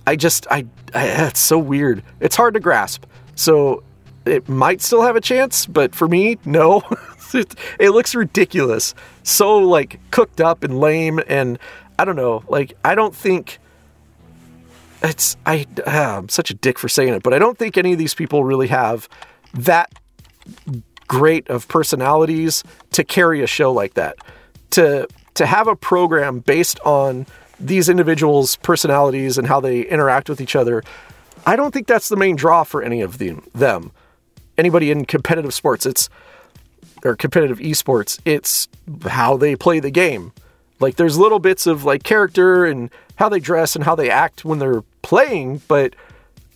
[0.06, 2.02] I just, I, I it's so weird.
[2.20, 3.04] It's hard to grasp.
[3.34, 3.82] So
[4.24, 6.82] it might still have a chance, but for me, no.
[7.34, 8.94] it, it looks ridiculous.
[9.22, 11.20] So, like, cooked up and lame.
[11.26, 11.58] And
[11.98, 12.42] I don't know.
[12.48, 13.58] Like, I don't think
[15.02, 17.92] it's I uh, I'm such a dick for saying it, but I don't think any
[17.92, 19.08] of these people really have
[19.54, 19.92] that
[21.06, 24.16] great of personalities to carry a show like that.
[24.70, 27.26] To to have a program based on
[27.60, 30.82] these individuals' personalities and how they interact with each other,
[31.46, 33.44] I don't think that's the main draw for any of them.
[33.54, 33.92] Them,
[34.56, 36.08] anybody in competitive sports, it's
[37.04, 38.68] or competitive esports, it's
[39.06, 40.32] how they play the game.
[40.80, 44.44] Like there's little bits of like character and how they dress and how they act
[44.44, 45.94] when they're playing, but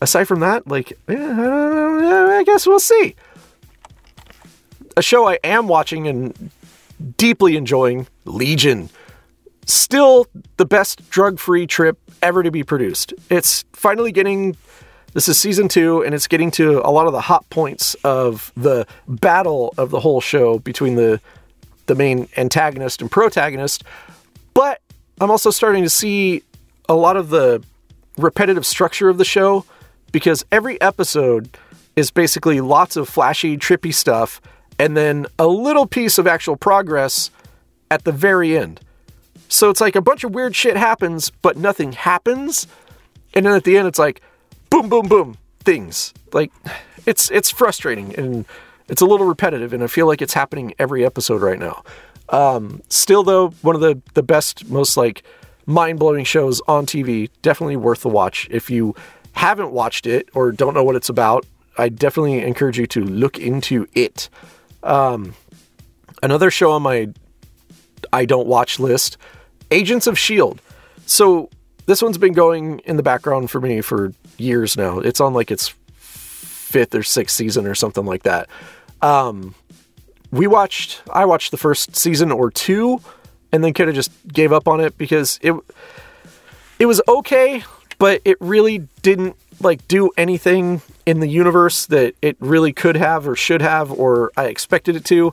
[0.01, 3.17] aside from that, like eh, I guess we'll see.
[4.97, 6.51] A show I am watching and
[7.17, 8.91] deeply enjoying, Legion.
[9.67, 13.15] Still the best drug-free trip ever to be produced.
[13.31, 14.57] It's finally getting
[15.15, 18.51] this is season 2 and it's getting to a lot of the hot points of
[18.57, 21.21] the battle of the whole show between the
[21.87, 23.85] the main antagonist and protagonist.
[24.55, 24.81] But
[25.21, 26.43] I'm also starting to see
[26.88, 27.62] a lot of the
[28.19, 29.65] repetitive structure of the show
[30.11, 31.57] because every episode
[31.97, 34.41] is basically lots of flashy, trippy stuff
[34.79, 37.31] and then a little piece of actual progress
[37.91, 38.81] at the very end.
[39.49, 42.66] So it's like a bunch of weird shit happens, but nothing happens.
[43.35, 44.22] And then at the end, it's like
[44.70, 46.14] boom, boom, boom, things.
[46.33, 46.51] Like
[47.07, 48.47] it's it's frustrating and
[48.89, 51.83] it's a little repetitive, and I feel like it's happening every episode right now.
[52.33, 55.22] Um, still, though, one of the the best, most like
[55.66, 57.30] mind blowing shows on TV.
[57.43, 58.49] Definitely worth the watch.
[58.51, 58.97] If you
[59.35, 61.47] haven't watched it or don't know what it's about,
[61.78, 64.28] I definitely encourage you to look into it.
[64.83, 65.35] Um,
[66.22, 67.11] another show on my
[68.12, 69.16] I don't watch list
[69.70, 70.61] Agents of S.H.I.E.L.D.
[71.07, 71.49] So
[71.87, 74.99] this one's been going in the background for me for years now.
[74.99, 78.49] It's on like its fifth or sixth season or something like that.
[79.01, 79.55] Um,
[80.33, 83.01] we watched, I watched the first season or two,
[83.53, 85.55] and then kind of just gave up on it because it
[86.78, 87.62] it was okay,
[87.99, 93.28] but it really didn't like do anything in the universe that it really could have
[93.28, 95.33] or should have or I expected it to.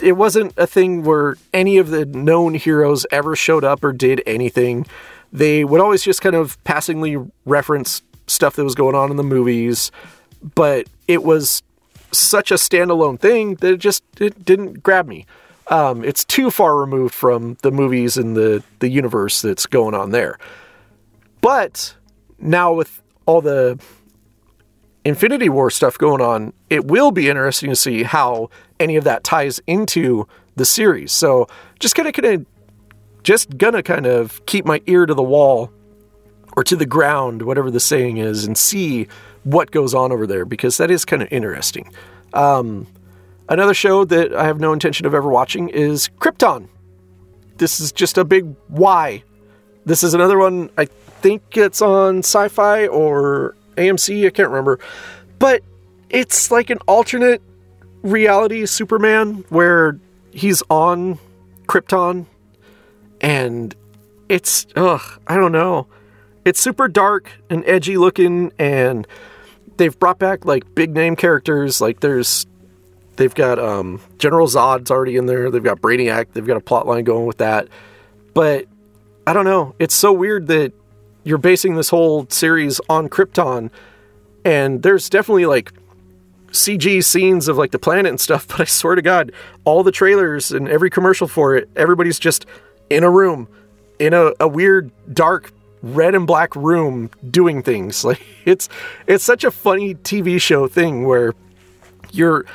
[0.00, 4.22] It wasn't a thing where any of the known heroes ever showed up or did
[4.26, 4.86] anything.
[5.32, 9.22] They would always just kind of passingly reference stuff that was going on in the
[9.22, 9.92] movies,
[10.54, 11.62] but it was
[12.12, 15.26] such a standalone thing that it just it didn't grab me.
[15.68, 20.10] Um, it's too far removed from the movies and the the universe that's going on
[20.10, 20.38] there.
[21.40, 21.94] But
[22.38, 23.78] now with all the
[25.04, 28.50] Infinity War stuff going on, it will be interesting to see how
[28.80, 31.12] any of that ties into the series.
[31.12, 31.46] So
[31.78, 32.46] just kind of kind of
[33.22, 35.70] just gonna kind of keep my ear to the wall
[36.56, 39.06] or to the ground, whatever the saying is, and see
[39.48, 41.90] what goes on over there because that is kind of interesting.
[42.34, 42.86] Um,
[43.48, 46.68] another show that I have no intention of ever watching is Krypton.
[47.56, 49.24] This is just a big why.
[49.86, 54.78] This is another one I think it's on sci fi or AMC, I can't remember.
[55.38, 55.62] But
[56.10, 57.40] it's like an alternate
[58.02, 59.98] reality Superman where
[60.30, 61.18] he's on
[61.66, 62.26] Krypton
[63.22, 63.74] and
[64.28, 65.86] it's, ugh, I don't know.
[66.44, 69.06] It's super dark and edgy looking and
[69.78, 71.80] they've brought back like big name characters.
[71.80, 72.46] Like there's,
[73.16, 75.50] they've got um, General Zod's already in there.
[75.50, 76.32] They've got Brainiac.
[76.32, 77.68] They've got a plot line going with that.
[78.34, 78.66] But
[79.26, 79.74] I don't know.
[79.78, 80.72] It's so weird that
[81.24, 83.70] you're basing this whole series on Krypton,
[84.44, 85.72] and there's definitely like
[86.50, 89.32] CG scenes of like the planet and stuff, but I swear to God,
[89.64, 92.46] all the trailers and every commercial for it, everybody's just
[92.90, 93.48] in a room,
[93.98, 95.52] in a, a weird, dark,
[95.82, 98.04] red and black room doing things.
[98.08, 98.68] Like it's
[99.06, 101.34] it's such a funny TV show thing where
[102.10, 102.46] you're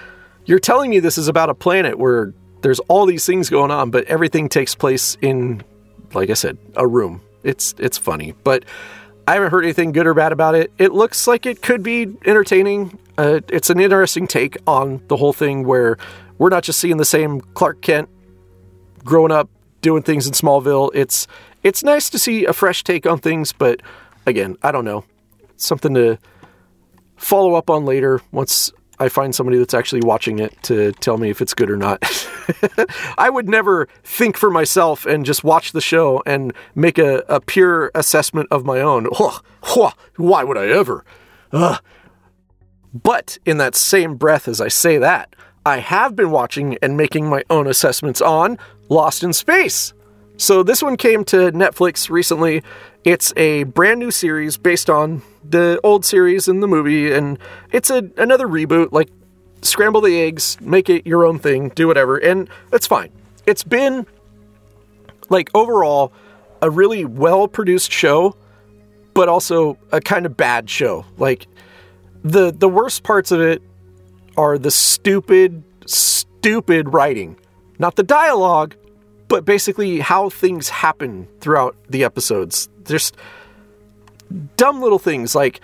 [0.46, 3.92] you're telling me this is about a planet where there's all these things going on,
[3.92, 5.64] but everything takes place in,
[6.14, 8.66] like I said, a room it's it's funny, but
[9.28, 10.72] I haven't heard anything good or bad about it.
[10.78, 12.98] It looks like it could be entertaining.
[13.18, 15.98] Uh, it's an interesting take on the whole thing where
[16.38, 18.10] we're not just seeing the same Clark Kent
[19.06, 19.50] growing up
[19.82, 20.92] doing things in Smallville.
[20.94, 21.28] It's
[21.64, 23.82] it's nice to see a fresh take on things, but
[24.26, 25.06] again, I don't know.
[25.56, 26.18] Something to
[27.16, 31.30] follow up on later once I find somebody that's actually watching it to tell me
[31.30, 32.04] if it's good or not.
[33.18, 37.40] I would never think for myself and just watch the show and make a, a
[37.40, 39.06] pure assessment of my own.
[40.18, 41.04] Why would I ever?
[42.94, 45.36] But in that same breath as I say that,
[45.66, 48.60] I have been watching and making my own assessments on
[48.90, 49.94] Lost in Space.
[50.38, 52.64] So this one came to Netflix recently.
[53.04, 57.38] It's a brand new series based on the old series and the movie, and
[57.72, 58.92] it's a another reboot.
[58.92, 59.10] Like
[59.62, 63.12] scramble the eggs, make it your own thing, do whatever, and that's fine.
[63.46, 64.06] It's been
[65.30, 66.12] like overall
[66.62, 68.36] a really well produced show,
[69.14, 71.06] but also a kind of bad show.
[71.18, 71.48] Like
[72.24, 73.62] the the worst parts of it
[74.36, 77.38] are the stupid, stupid writing,
[77.78, 78.76] not the dialogue,
[79.34, 82.70] but basically how things happen throughout the episodes.
[82.86, 83.18] Just
[84.58, 85.60] dumb little things like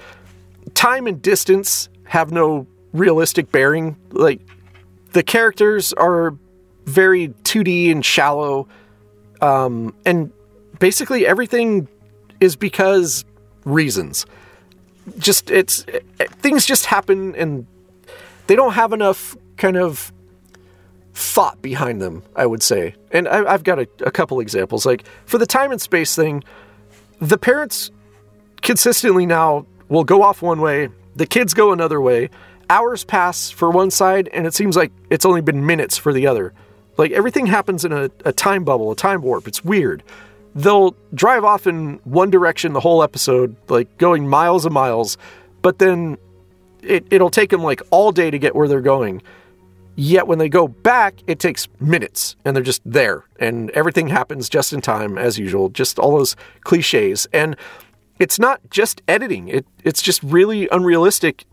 [0.73, 3.95] time and distance have no realistic bearing.
[4.09, 4.41] Like
[5.11, 6.35] the characters are
[6.87, 8.67] very 2D and shallow.
[9.39, 10.31] Um, and
[10.79, 11.87] basically everything
[12.39, 13.23] is because
[13.65, 14.25] reasons.
[15.19, 16.03] Just it's it,
[16.41, 17.67] things just happen and
[18.47, 20.11] they don't have enough kind of
[21.19, 22.95] thought behind them, I would say.
[23.11, 24.85] And I, have got a, a couple examples.
[24.85, 26.43] Like for the time and space thing,
[27.19, 27.91] the parents
[28.61, 32.29] consistently now will go off one way, the kids go another way.
[32.69, 36.27] Hours pass for one side, and it seems like it's only been minutes for the
[36.27, 36.53] other.
[36.97, 39.47] Like everything happens in a, a time bubble, a time warp.
[39.47, 40.03] It's weird.
[40.55, 45.17] They'll drive off in one direction the whole episode, like going miles and miles,
[45.61, 46.17] but then
[46.81, 49.21] it, it'll take them like all day to get where they're going.
[50.01, 54.47] Yet when they go back, it takes minutes and they're just there and everything happens
[54.47, 57.27] just in time as usual, just all those cliches.
[57.33, 57.57] And
[58.17, 59.49] it's not just editing.
[59.49, 61.43] It it's just really unrealistic.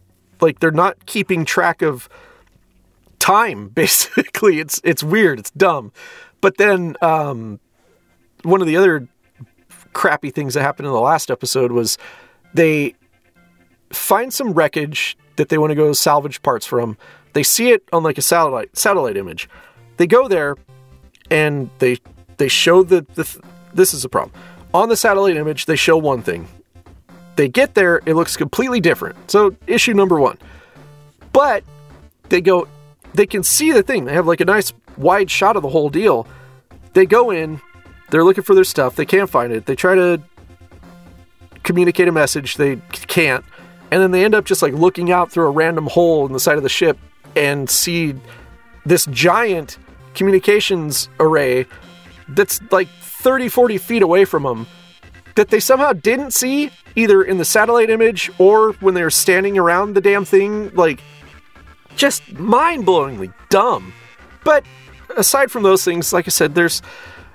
[0.41, 2.09] Like they're not keeping track of
[3.19, 3.67] time.
[3.75, 5.41] Basically, it's it's weird.
[5.41, 5.91] It's dumb.
[6.41, 7.59] But then um,
[8.45, 9.09] one of the other
[9.93, 11.99] crappy things that happened in the last episode was
[12.55, 12.95] they
[13.91, 16.97] find some wreckage that they want to go salvage parts from.
[17.37, 19.47] They see it on like a satellite satellite image.
[19.99, 20.57] They go there
[21.31, 21.99] and they
[22.39, 23.29] they show the, the
[23.75, 24.33] this is a problem.
[24.73, 26.49] On the satellite image, they show one thing.
[27.37, 29.31] They get there, it looks completely different.
[29.31, 30.39] So, issue number one
[31.35, 31.63] But
[32.31, 32.69] they go,
[33.13, 34.07] they can see the thing.
[34.07, 36.27] They have like a nice wide shot of the whole deal.
[36.95, 37.61] They go in,
[38.09, 38.97] they're looking for their stuff.
[38.97, 39.67] They can't find it.
[39.67, 40.23] They try to
[41.65, 42.57] communicate a message.
[42.57, 43.45] They can't.
[43.91, 46.41] And then they end up just like looking out through a random hole in the
[46.41, 46.97] side of the ship
[47.37, 48.15] and see
[48.85, 49.79] this giant
[50.15, 51.67] communications array
[52.29, 54.67] that's like 30, 40 feet away from them
[55.37, 59.57] that they somehow didn't see either in the satellite image or when they were standing
[59.57, 60.75] around the damn thing.
[60.75, 61.01] Like,
[61.95, 63.93] just mind blowingly dumb.
[64.45, 64.65] But
[65.17, 66.83] aside from those things, like I said, there's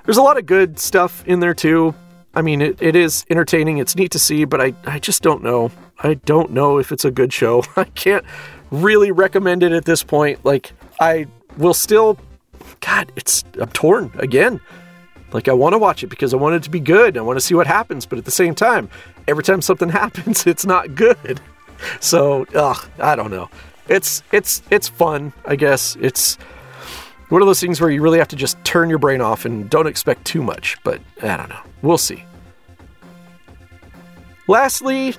[0.05, 1.93] there's a lot of good stuff in there too.
[2.33, 3.77] I mean, it, it is entertaining.
[3.77, 5.69] It's neat to see, but I, I just don't know.
[5.99, 7.63] I don't know if it's a good show.
[7.75, 8.25] I can't
[8.71, 10.43] really recommend it at this point.
[10.43, 12.17] Like, I will still,
[12.79, 14.59] God, it's, I'm torn again.
[15.33, 17.17] Like, I want to watch it because I want it to be good.
[17.17, 18.89] I want to see what happens, but at the same time,
[19.27, 21.39] every time something happens, it's not good.
[21.99, 23.49] So, ugh, I don't know.
[23.87, 25.97] It's, it's, it's fun, I guess.
[25.99, 26.37] It's,
[27.31, 29.69] one of those things where you really have to just turn your brain off and
[29.69, 31.61] don't expect too much, but I don't know.
[31.81, 32.25] We'll see.
[34.49, 35.15] Lastly,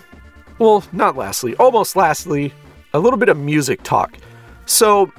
[0.59, 2.53] well, not lastly, almost lastly,
[2.95, 4.17] a little bit of music talk.
[4.67, 5.13] So,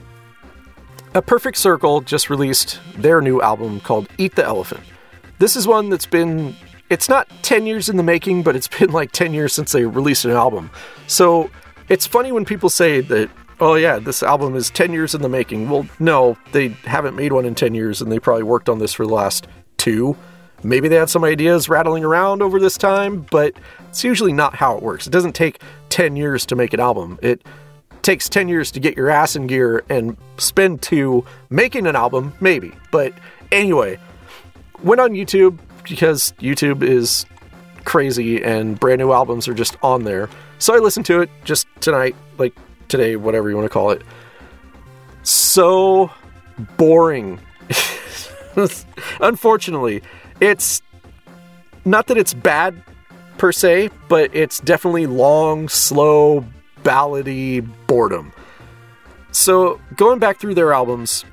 [1.13, 4.81] A Perfect Circle just released their new album called Eat the Elephant.
[5.39, 6.55] This is one that's been,
[6.89, 9.85] it's not 10 years in the making, but it's been like 10 years since they
[9.85, 10.69] released an album.
[11.07, 11.49] So,
[11.89, 15.29] it's funny when people say that oh yeah, this album is 10 years in the
[15.29, 15.69] making.
[15.69, 18.93] Well, no, they haven't made one in 10 years and they probably worked on this
[18.93, 19.47] for the last
[19.77, 20.17] two.
[20.63, 23.53] Maybe they had some ideas rattling around over this time, but
[23.89, 25.07] it's usually not how it works.
[25.07, 27.19] It doesn't take 10 years to make an album.
[27.21, 27.45] It
[28.01, 32.33] takes 10 years to get your ass in gear and spend two making an album,
[32.39, 32.71] maybe.
[32.91, 33.13] But
[33.51, 33.99] anyway,
[34.83, 37.25] went on YouTube because YouTube is
[37.85, 40.29] crazy and brand new albums are just on there.
[40.59, 42.55] So I listened to it just tonight, like
[42.87, 44.01] today, whatever you want to call it.
[45.23, 46.11] So
[46.77, 47.39] boring.
[49.19, 50.01] Unfortunately,
[50.39, 50.81] it's
[51.85, 52.81] not that it's bad
[53.37, 56.45] per se, but it's definitely long, slow,
[56.83, 58.31] ballady boredom.
[59.31, 61.25] So going back through their albums,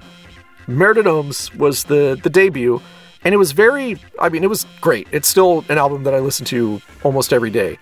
[0.66, 2.80] Mer de Noms was the the debut,
[3.24, 4.00] and it was very.
[4.18, 5.08] I mean, it was great.
[5.12, 7.78] It's still an album that I listen to almost every day,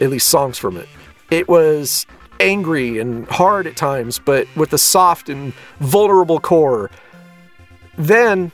[0.00, 0.88] at least songs from it.
[1.30, 2.06] It was
[2.40, 6.90] angry and hard at times, but with a soft and vulnerable core.
[7.96, 8.50] Then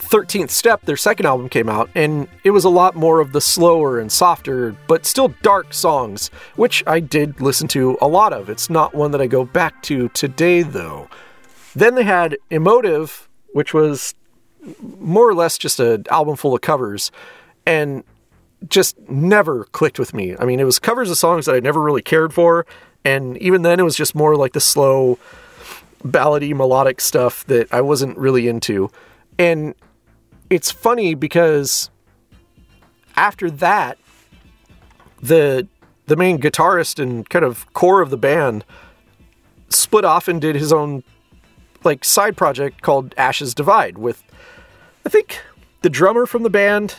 [0.00, 3.40] 13th Step, their second album came out, and it was a lot more of the
[3.40, 8.48] slower and softer, but still dark songs, which I did listen to a lot of.
[8.50, 11.08] It's not one that I go back to today, though.
[11.74, 14.14] Then they had Emotive, which was
[14.98, 17.10] more or less just an album full of covers,
[17.66, 18.04] and
[18.68, 20.36] just never clicked with me.
[20.38, 22.66] I mean, it was covers of songs that I never really cared for,
[23.04, 25.18] and even then, it was just more like the slow,
[26.04, 28.90] ballady, melodic stuff that I wasn't really into.
[29.38, 29.74] And
[30.50, 31.88] it's funny because
[33.16, 33.98] after that,
[35.22, 35.66] the
[36.06, 38.64] the main guitarist and kind of core of the band
[39.68, 41.04] split off and did his own
[41.84, 44.24] like side project called Ashes Divide with
[45.06, 45.40] I think
[45.82, 46.96] the drummer from the band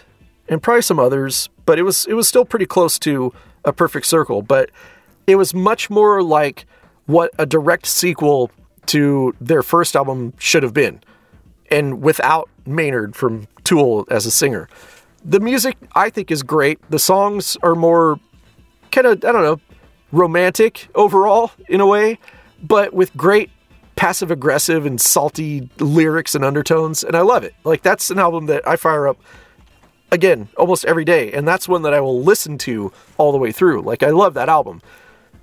[0.47, 3.33] and probably some others, but it was it was still pretty close to
[3.65, 4.71] a perfect circle, but
[5.27, 6.65] it was much more like
[7.05, 8.49] what a direct sequel
[8.87, 11.01] to their first album should have been.
[11.71, 14.67] And without Maynard from Tool as a singer.
[15.23, 16.79] The music I think is great.
[16.89, 18.19] The songs are more
[18.91, 19.59] kind of I don't know,
[20.11, 22.19] romantic overall in a way,
[22.61, 23.49] but with great
[23.95, 27.53] passive aggressive and salty lyrics and undertones and I love it.
[27.63, 29.17] Like that's an album that I fire up
[30.11, 33.51] again almost every day and that's one that I will listen to all the way
[33.51, 33.81] through.
[33.81, 34.81] Like I love that album.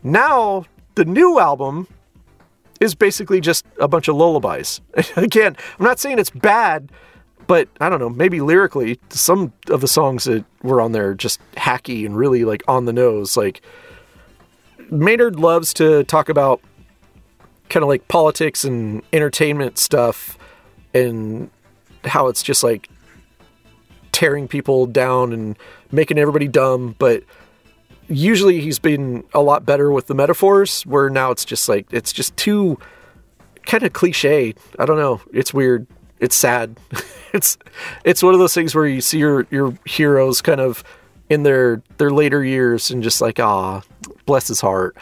[0.03, 0.65] Now,
[0.97, 1.87] the new album
[2.81, 4.81] is basically just a bunch of lullabies.
[5.17, 6.91] again, I'm not saying it's bad,
[7.47, 11.41] but I don't know, maybe lyrically some of the songs that were on there just
[11.57, 13.63] hacky and really like on the nose like
[14.91, 16.61] Maynard loves to talk about
[17.69, 20.39] kind of like politics and entertainment stuff
[20.95, 21.51] and
[22.05, 22.89] how it's just like
[24.13, 25.57] tearing people down and
[25.93, 27.23] making everybody dumb, but
[28.09, 32.13] usually he's been a lot better with the metaphors where now it's just like it's
[32.13, 32.79] just too
[33.67, 34.55] kind of cliche.
[34.79, 35.21] I don't know.
[35.33, 35.87] It's weird.
[36.19, 36.79] It's sad.
[37.33, 37.59] it's
[38.05, 40.83] it's one of those things where you see your your heroes kind of
[41.29, 43.83] in their their later years and just like ah
[44.27, 44.97] bless his heart.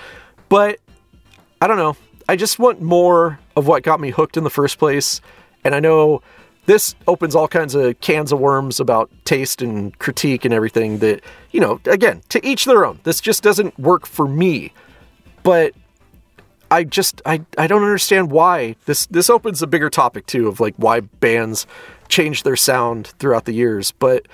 [0.48, 0.80] But
[1.60, 1.96] I don't know.
[2.28, 5.20] I just want more of what got me hooked in the first place.
[5.64, 6.22] And I know
[6.66, 11.22] this opens all kinds of cans of worms about taste and critique and everything that,
[11.52, 12.98] you know, again, to each their own.
[13.04, 14.72] This just doesn't work for me.
[15.42, 15.74] But
[16.70, 20.60] I just I, I don't understand why this this opens a bigger topic too of
[20.60, 21.66] like why bands
[22.08, 24.26] change their sound throughout the years, but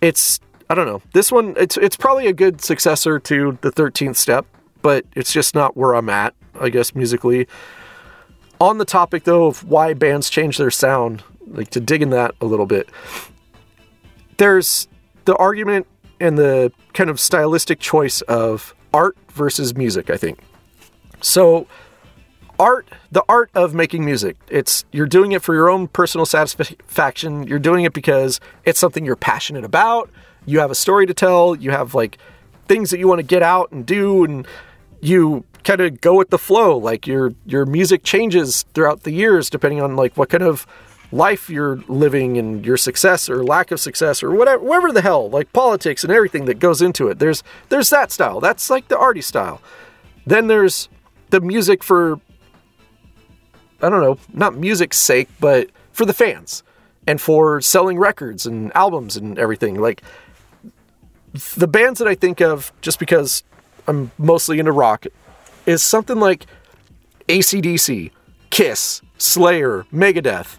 [0.00, 1.02] it's I don't know.
[1.12, 4.46] This one it's it's probably a good successor to the 13th step,
[4.80, 7.48] but it's just not where I'm at, I guess musically.
[8.60, 12.34] On the topic though of why bands change their sound, like to dig in that
[12.40, 12.88] a little bit.
[14.36, 14.88] There's
[15.24, 15.86] the argument
[16.20, 20.38] and the kind of stylistic choice of art versus music, I think.
[21.20, 21.66] So,
[22.58, 27.46] art, the art of making music, it's you're doing it for your own personal satisfaction.
[27.46, 30.10] You're doing it because it's something you're passionate about.
[30.46, 32.18] You have a story to tell, you have like
[32.66, 34.46] things that you want to get out and do and
[35.00, 36.76] you kind of go with the flow.
[36.76, 40.66] Like your your music changes throughout the years depending on like what kind of
[41.12, 45.28] life you're living and your success or lack of success or whatever whatever the hell
[45.28, 47.18] like politics and everything that goes into it.
[47.18, 48.40] There's there's that style.
[48.40, 49.60] That's like the arty style.
[50.26, 50.88] Then there's
[51.30, 52.20] the music for
[53.80, 56.62] i don't know not music's sake but for the fans
[57.06, 59.80] and for selling records and albums and everything.
[59.80, 60.02] Like
[61.56, 63.42] the bands that i think of just because
[63.86, 65.06] i'm mostly into rock
[65.66, 66.46] is something like
[67.28, 68.10] acdc
[68.50, 70.58] kiss slayer megadeth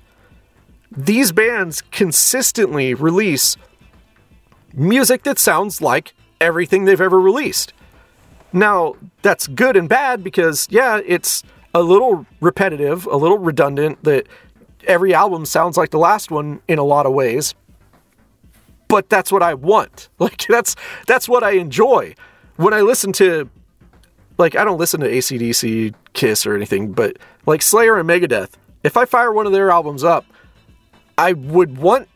[0.96, 3.58] these bands consistently release
[4.74, 7.74] music that sounds like everything they've ever released.
[8.52, 14.28] Now, that's good and bad because, yeah, it's a little repetitive, a little redundant, that
[14.86, 17.56] every album sounds like the last one in a lot of ways.
[18.88, 20.10] But that's what I want.
[20.20, 20.76] Like that's
[21.08, 22.16] that's what I enjoy.
[22.58, 23.50] When I listen to
[24.38, 27.18] like I don't listen to ACDC, Kiss or anything, but
[27.48, 28.52] like Slayer and Megadeth,
[28.84, 30.26] if I fire one of their albums up,
[31.24, 32.09] I would want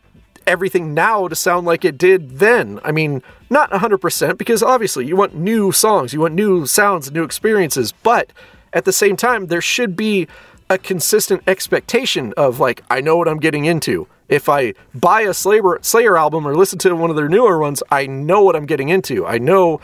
[0.46, 2.78] everything now to sound like it did then.
[2.84, 7.24] I mean, not 100% because obviously you want new songs, you want new sounds, new
[7.24, 8.34] experiences, but
[8.74, 10.28] at the same time, there should be
[10.68, 14.06] a consistent expectation of like, I know what I'm getting into.
[14.28, 17.82] If I buy a Slayer, Slayer album or listen to one of their newer ones,
[17.90, 19.24] I know what I'm getting into.
[19.24, 19.80] I know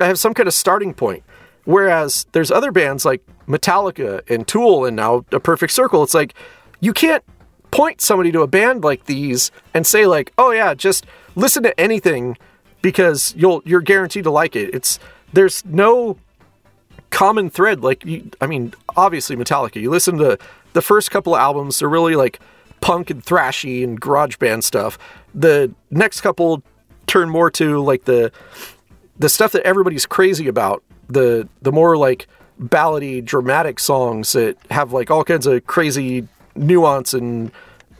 [0.00, 1.24] I have some kind of starting point.
[1.64, 6.34] Whereas there's other bands like Metallica and Tool and now A Perfect Circle, it's like
[6.78, 7.24] you can't
[7.70, 11.78] point somebody to a band like these and say like, "Oh yeah, just listen to
[11.80, 12.36] anything
[12.82, 14.98] because you'll you're guaranteed to like it." It's
[15.32, 16.18] there's no
[17.10, 19.80] common thread like you, I mean, obviously Metallica.
[19.80, 20.38] You listen to
[20.72, 22.40] the first couple of albums, they're really like
[22.80, 24.98] punk and thrashy and garage band stuff.
[25.34, 26.62] The next couple
[27.06, 28.32] turn more to like the
[29.18, 30.82] the stuff that everybody's crazy about.
[31.08, 32.26] The the more like
[32.60, 37.52] ballady dramatic songs that have like all kinds of crazy nuance and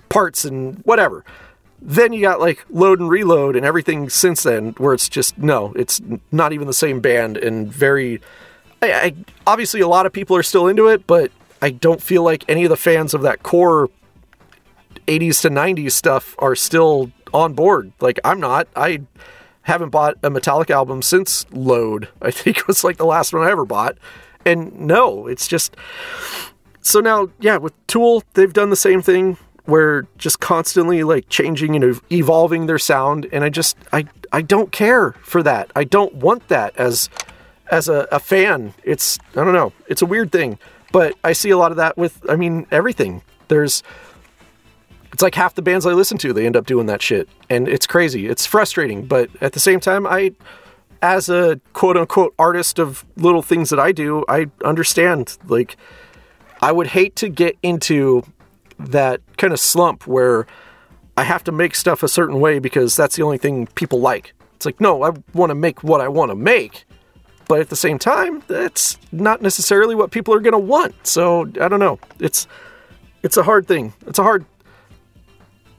[0.08, 1.24] parts and whatever.
[1.82, 5.72] Then you got like load and reload and everything since then, where it's just no,
[5.74, 8.20] it's not even the same band and very.
[8.82, 9.14] I, I,
[9.46, 11.30] obviously, a lot of people are still into it, but
[11.62, 13.88] I don't feel like any of the fans of that core
[15.06, 17.92] 80s to 90s stuff are still on board.
[18.00, 18.68] Like I'm not.
[18.76, 19.02] I
[19.62, 22.08] haven't bought a Metallica album since Load.
[22.20, 23.96] I think it was like the last one I ever bought.
[24.44, 25.76] And no, it's just
[26.82, 31.76] so now, yeah, with Tool, they've done the same thing where just constantly like changing
[31.76, 35.70] and evolving their sound and I just I I don't care for that.
[35.76, 37.08] I don't want that as
[37.70, 38.74] as a, a fan.
[38.82, 39.72] It's I don't know.
[39.88, 40.58] It's a weird thing.
[40.92, 43.22] But I see a lot of that with I mean everything.
[43.48, 43.82] There's
[45.12, 47.28] it's like half the bands I listen to, they end up doing that shit.
[47.48, 48.26] And it's crazy.
[48.26, 50.32] It's frustrating, but at the same time I
[51.02, 55.76] as a quote unquote artist of little things that I do, I understand like
[56.60, 58.22] I would hate to get into
[58.78, 60.46] that kind of slump where
[61.16, 64.32] I have to make stuff a certain way because that's the only thing people like.
[64.56, 66.84] It's like, no, I want to make what I want to make,
[67.48, 71.06] but at the same time, that's not necessarily what people are going to want.
[71.06, 71.98] So I don't know.
[72.18, 72.46] It's
[73.22, 73.92] it's a hard thing.
[74.06, 74.44] It's a hard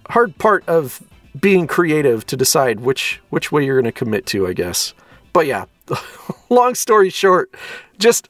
[0.10, 1.02] hard part of
[1.40, 4.94] being creative to decide which which way you're going to commit to, I guess.
[5.32, 5.66] But yeah,
[6.50, 7.54] long story short,
[8.00, 8.28] just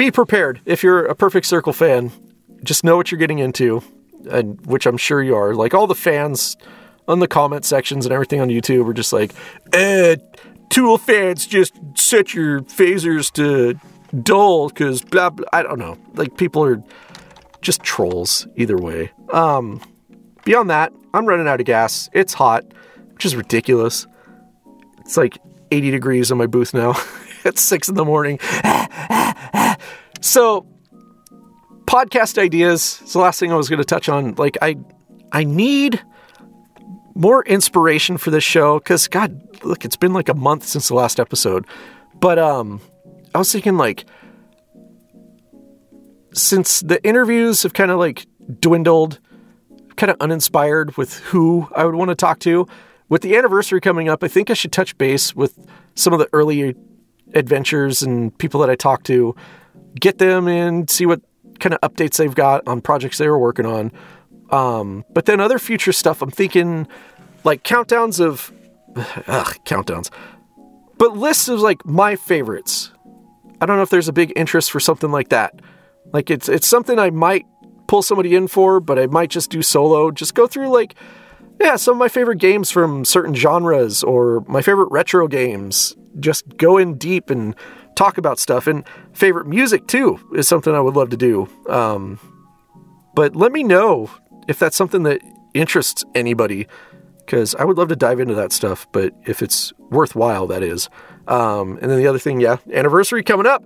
[0.00, 2.10] be prepared if you're a Perfect Circle fan.
[2.64, 3.82] Just know what you're getting into,
[4.30, 5.54] and which I'm sure you are.
[5.54, 6.56] Like all the fans
[7.06, 9.34] on the comment sections and everything on YouTube are just like,
[9.74, 10.16] eh,
[10.70, 13.78] Tool fans just set your phasers to
[14.22, 15.46] dull because blah blah.
[15.52, 15.98] I don't know.
[16.14, 16.82] Like people are
[17.60, 19.12] just trolls either way.
[19.34, 19.82] Um,
[20.46, 22.08] beyond that, I'm running out of gas.
[22.14, 22.64] It's hot,
[23.12, 24.06] which is ridiculous.
[25.00, 25.36] It's like
[25.70, 26.94] 80 degrees in my booth now.
[27.44, 28.38] at six in the morning.
[30.20, 30.66] so,
[31.86, 34.34] podcast ideas is the last thing I was going to touch on.
[34.36, 34.76] Like, I,
[35.32, 36.02] I need
[37.14, 40.94] more inspiration for this show because, God, look, it's been like a month since the
[40.94, 41.66] last episode.
[42.14, 42.80] But um,
[43.34, 44.04] I was thinking like
[46.32, 48.26] since the interviews have kind of like
[48.60, 49.20] dwindled,
[49.96, 52.66] kind of uninspired with who I would want to talk to.
[53.08, 55.58] With the anniversary coming up, I think I should touch base with
[55.96, 56.74] some of the early
[57.34, 59.34] adventures and people that I talk to,
[59.98, 61.20] get them in, see what
[61.58, 63.92] kind of updates they've got on projects they were working on.
[64.50, 66.88] Um, but then other future stuff, I'm thinking
[67.44, 68.52] like countdowns of
[68.96, 70.10] ugh, countdowns,
[70.98, 72.92] but lists of like my favorites.
[73.60, 75.60] I don't know if there's a big interest for something like that.
[76.12, 77.46] Like it's it's something I might
[77.86, 80.10] pull somebody in for, but I might just do solo.
[80.10, 80.94] Just go through like
[81.60, 85.94] yeah, some of my favorite games from certain genres or my favorite retro games.
[86.18, 87.54] Just go in deep and
[87.94, 88.66] talk about stuff.
[88.66, 91.48] And favorite music too is something I would love to do.
[91.68, 92.18] Um,
[93.14, 94.10] but let me know
[94.48, 95.20] if that's something that
[95.54, 96.66] interests anybody,
[97.18, 98.86] because I would love to dive into that stuff.
[98.92, 100.88] But if it's worthwhile, that is.
[101.28, 103.64] Um, and then the other thing, yeah, anniversary coming up.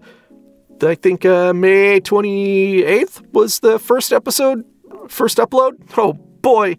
[0.83, 4.65] I think uh, May 28th was the first episode,
[5.09, 5.73] first upload.
[5.97, 6.77] Oh boy,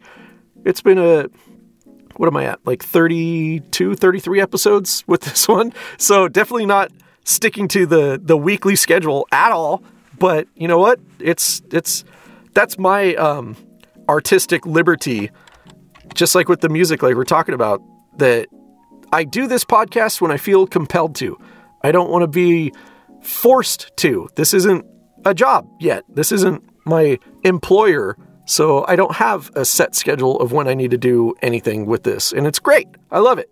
[0.63, 1.27] it's been a
[2.17, 2.65] what am I at?
[2.65, 5.73] Like 32, 33 episodes with this one.
[5.97, 6.91] So definitely not
[7.23, 9.83] sticking to the the weekly schedule at all.
[10.17, 10.99] But you know what?
[11.19, 12.03] It's it's
[12.53, 13.55] that's my um,
[14.07, 15.29] artistic liberty.
[16.13, 17.81] Just like with the music, like we're talking about,
[18.17, 18.47] that
[19.11, 21.37] I do this podcast when I feel compelled to.
[21.83, 22.71] I don't want to be
[23.21, 24.29] forced to.
[24.35, 24.85] This isn't
[25.25, 26.03] a job yet.
[26.07, 28.17] This isn't my employer.
[28.45, 32.03] So I don't have a set schedule of when I need to do anything with
[32.03, 32.31] this.
[32.31, 32.87] And it's great.
[33.11, 33.51] I love it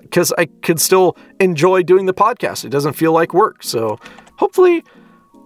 [0.00, 2.64] because I can still enjoy doing the podcast.
[2.64, 3.62] It doesn't feel like work.
[3.62, 3.98] So
[4.36, 4.82] hopefully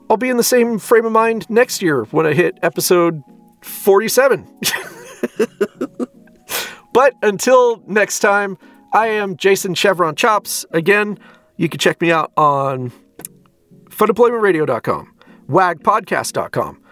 [0.08, 3.22] I'll be in the same frame of mind next year when I hit episode
[3.62, 4.46] 47.
[6.92, 8.58] but until next time,
[8.92, 10.64] I am Jason Chevron Chops.
[10.70, 11.18] Again,
[11.56, 12.92] you can check me out on
[13.90, 15.14] funemploymentradio.com,
[15.48, 16.82] wagpodcast.com,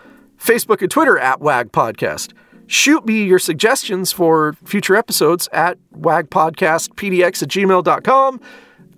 [0.43, 2.33] Facebook and Twitter at WAG Podcast.
[2.67, 8.41] Shoot me your suggestions for future episodes at wagpodcastpdx at gmail.com.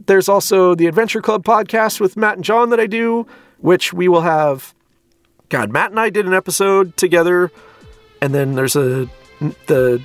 [0.07, 3.27] There's also the Adventure Club podcast with Matt and John that I do,
[3.59, 4.75] which we will have.
[5.49, 7.51] God, Matt and I did an episode together,
[8.21, 9.09] and then there's a
[9.67, 10.03] the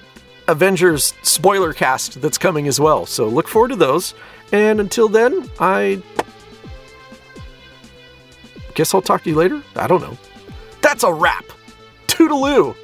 [0.47, 3.05] Avengers spoiler cast that's coming as well.
[3.05, 4.13] So look forward to those.
[4.51, 6.01] And until then, I
[8.73, 9.61] guess I'll talk to you later.
[9.75, 10.17] I don't know.
[10.89, 11.45] That's a wrap.
[12.07, 12.75] Toodaloo.